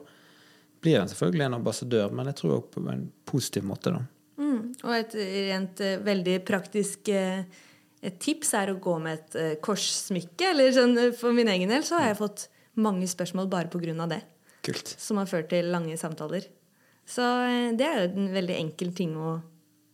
blir 0.85 1.01
en 1.01 1.09
selvfølgelig 1.11 1.47
en 1.47 1.57
ambassadør, 1.57 2.13
men 2.13 2.29
jeg 2.29 2.41
tror 2.43 2.59
også 2.59 2.75
på 2.75 2.85
en 2.93 3.07
positiv 3.29 3.65
måte, 3.67 3.95
da. 3.97 4.05
Mm. 4.39 4.61
Og 4.85 4.93
et 4.95 5.17
rent 5.49 5.81
uh, 5.83 5.95
veldig 6.05 6.37
praktisk 6.47 7.09
et 7.11 8.21
tips 8.23 8.53
er 8.55 8.71
å 8.71 8.77
gå 8.79 8.93
med 9.03 9.17
et 9.17 9.59
korssmykke. 9.65 10.53
Eller 10.53 10.71
sånn, 10.77 10.95
for 11.19 11.35
min 11.35 11.49
egen 11.51 11.73
del 11.73 11.83
så 11.83 11.97
har 11.99 12.13
jeg 12.13 12.21
fått 12.21 12.45
mange 12.79 13.09
spørsmål 13.11 13.49
bare 13.51 13.73
pga. 13.73 14.07
det. 14.07 14.21
Kult. 14.69 14.93
Som 15.03 15.19
har 15.19 15.27
ført 15.27 15.49
til 15.51 15.73
lange 15.73 15.97
samtaler. 15.99 16.47
Så 17.09 17.25
det 17.75 17.89
er 17.89 18.05
jo 18.05 18.13
en 18.13 18.31
veldig 18.37 18.55
enkel 18.61 18.95
ting 18.95 19.17
å, 19.19 19.41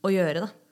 å 0.05 0.13
gjøre, 0.13 0.45
da. 0.45 0.64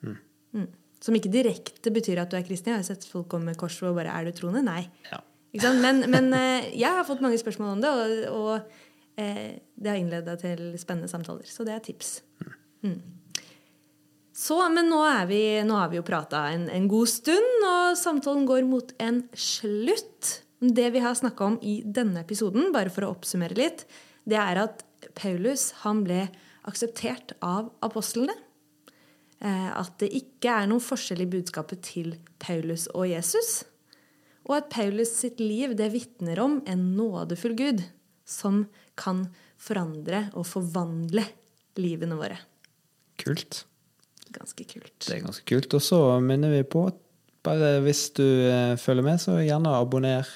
Mm. 0.53 0.69
Som 1.03 1.17
ikke 1.17 1.33
direkte 1.33 1.91
betyr 1.91 2.21
at 2.21 2.31
du 2.31 2.37
er 2.39 2.45
kristen. 2.47 2.71
Jeg 2.71 2.83
har 2.83 2.87
sett 2.87 3.07
folk 3.09 3.27
komme 3.31 3.51
med 3.51 3.59
kors 3.59 3.81
og 3.83 3.97
bare 3.97 4.13
'Er 4.13 4.25
du 4.25 4.31
troende?' 4.31 4.63
Nei. 4.63 4.89
Ja. 5.11 5.19
Men, 5.53 6.09
men 6.09 6.33
jeg 6.73 6.89
har 6.89 7.03
fått 7.05 7.21
mange 7.21 7.37
spørsmål 7.37 7.75
om 7.75 7.81
det, 7.81 7.89
og, 7.89 8.33
og 8.33 8.71
eh, 9.21 9.59
det 9.77 9.89
har 9.91 9.99
innleda 9.99 10.35
til 10.39 10.73
spennende 10.81 11.11
samtaler. 11.11 11.45
Så 11.45 11.65
det 11.67 11.75
er 11.75 11.83
tips. 11.83 12.21
Mm. 12.41 12.89
mm. 12.89 13.01
Så, 14.33 14.57
men 14.73 14.89
nå, 14.89 15.01
vi, 15.29 15.61
nå 15.61 15.75
har 15.77 15.91
vi 15.91 15.99
jo 15.99 16.05
prata 16.07 16.47
en, 16.55 16.65
en, 16.73 16.87
god 16.89 17.09
stund, 17.11 17.65
og 17.69 17.97
samtalen 17.99 18.47
går 18.49 18.65
mot 18.65 18.89
en 19.03 19.21
slutt. 19.37 20.39
Det 20.57 20.87
vi 20.95 21.03
har 21.03 21.13
snakka 21.13 21.51
om 21.51 21.59
i 21.61 21.81
denne 21.85 22.23
episoden, 22.23 22.71
bare 22.73 22.89
for 22.93 23.05
å 23.05 23.11
oppsummere 23.13 23.59
litt, 23.59 23.85
det 24.25 24.39
er 24.41 24.63
at 24.63 24.81
Paulus 25.19 25.69
han 25.83 26.01
ble 26.07 26.25
akseptert 26.65 27.35
av 27.45 27.69
apostlene. 27.85 28.33
Eh, 29.43 29.69
at 29.75 29.97
det 29.99 30.11
ikke 30.15 30.55
er 30.61 30.69
noen 30.71 30.83
forskjell 30.83 31.25
i 31.25 31.29
budskapet 31.29 31.83
til 31.83 32.15
Paulus 32.39 32.87
og 32.93 33.09
Jesus. 33.11 33.63
Og 34.47 34.57
at 34.59 34.71
Paulus 34.71 35.11
sitt 35.17 35.41
liv 35.43 35.75
det 35.79 35.91
vitner 35.93 36.39
om 36.43 36.61
en 36.69 36.87
nådefull 36.97 37.55
Gud 37.59 37.83
som 38.27 38.65
kan 38.99 39.25
forandre 39.59 40.29
og 40.37 40.47
forvandle 40.47 41.25
livene 41.79 42.15
våre. 42.19 42.39
Kult 43.19 43.65
ganske 44.33 44.65
kult. 44.65 44.95
Det 45.05 45.17
er 45.17 45.25
ganske 45.25 45.45
kult. 45.45 45.75
Og 45.77 45.83
så 45.83 45.99
minner 46.23 46.53
vi 46.53 46.63
på 46.65 46.87
at 46.89 46.99
bare 47.45 47.75
hvis 47.83 48.07
du 48.17 48.25
eh, 48.25 48.73
følger 48.79 49.05
med, 49.05 49.21
så 49.21 49.37
gjerne 49.43 49.75
abonner. 49.77 50.29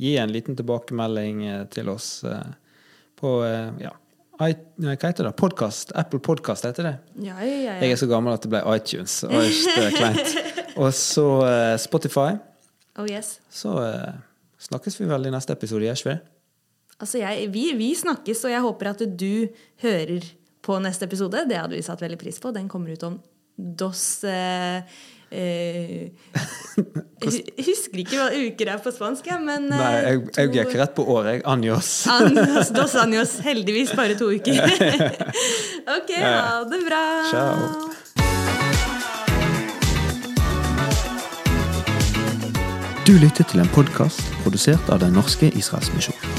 Gi 0.00 0.14
en 0.18 0.32
liten 0.32 0.56
tilbakemelding 0.58 1.42
eh, 1.50 1.64
til 1.74 1.90
oss 1.92 2.22
på 3.22 3.32
ja, 3.78 3.92
I, 4.48 4.56
hva 4.82 4.96
heter 4.96 5.28
det? 5.28 5.32
Podcast. 5.38 5.92
Apple 5.98 6.18
Podcast 6.24 6.66
heter 6.66 6.88
det. 6.88 6.94
Ja, 7.22 7.36
ja, 7.44 7.58
ja. 7.68 7.76
Jeg 7.84 7.94
er 7.94 8.00
så 8.00 8.08
gammel 8.10 8.34
at 8.34 8.42
det 8.42 8.50
ble 8.52 8.62
iTunes. 8.74 9.20
Og 10.82 10.90
så 10.96 11.26
uh, 11.44 11.76
Spotify. 11.78 12.36
Oh 12.98 13.06
yes. 13.08 13.36
Så 13.52 13.72
uh, 13.76 14.12
snakkes 14.62 14.98
vi 15.00 15.08
vel 15.10 15.28
i 15.28 15.32
neste 15.34 15.54
episode, 15.54 15.86
gjør 15.86 16.06
vi? 16.10 16.16
Altså, 17.02 17.18
jeg, 17.18 17.48
vi, 17.52 17.66
vi 17.78 17.90
snakkes, 17.98 18.44
og 18.46 18.52
jeg 18.52 18.62
håper 18.62 18.92
at 18.92 19.04
du 19.18 19.48
hører 19.82 20.26
på 20.62 20.78
neste 20.82 21.08
episode. 21.08 21.44
Det 21.50 21.58
hadde 21.58 21.74
vi 21.74 21.84
satt 21.84 22.02
veldig 22.02 22.18
pris 22.20 22.38
på. 22.42 22.52
Den 22.54 22.68
kommer 22.70 22.94
ut 22.94 23.06
om 23.08 23.18
dos 23.56 24.24
eh, 24.24 24.82
eh, 25.32 26.12
Husker 27.22 28.00
ikke 28.02 28.18
hva 28.18 28.28
uker 28.32 28.70
er 28.74 28.80
på 28.82 28.92
spansk, 28.94 29.28
men 29.44 29.68
Nei, 29.70 29.90
jeg, 30.02 30.22
jeg 30.36 30.52
gikk 30.56 30.76
rett 30.80 30.94
på 30.96 31.04
året, 31.14 31.38
jeg. 31.38 31.44
Anjos. 31.52 31.90
Anjos, 32.10 32.72
dos 32.74 32.96
anjos. 33.04 33.36
Heldigvis 33.44 33.94
bare 33.98 34.16
to 34.18 34.30
uker. 34.32 34.58
ok, 35.98 36.14
ha 36.22 36.62
det 36.72 36.82
bra. 36.88 37.04
Ciao. 37.30 37.92
Du 43.02 43.16
lyttet 43.18 43.48
til 43.50 43.58
en 43.60 43.70
podkast 43.74 44.22
produsert 44.44 44.92
av 44.94 45.02
Den 45.02 45.16
norske 45.18 45.50
Israelsmisjon. 45.58 46.31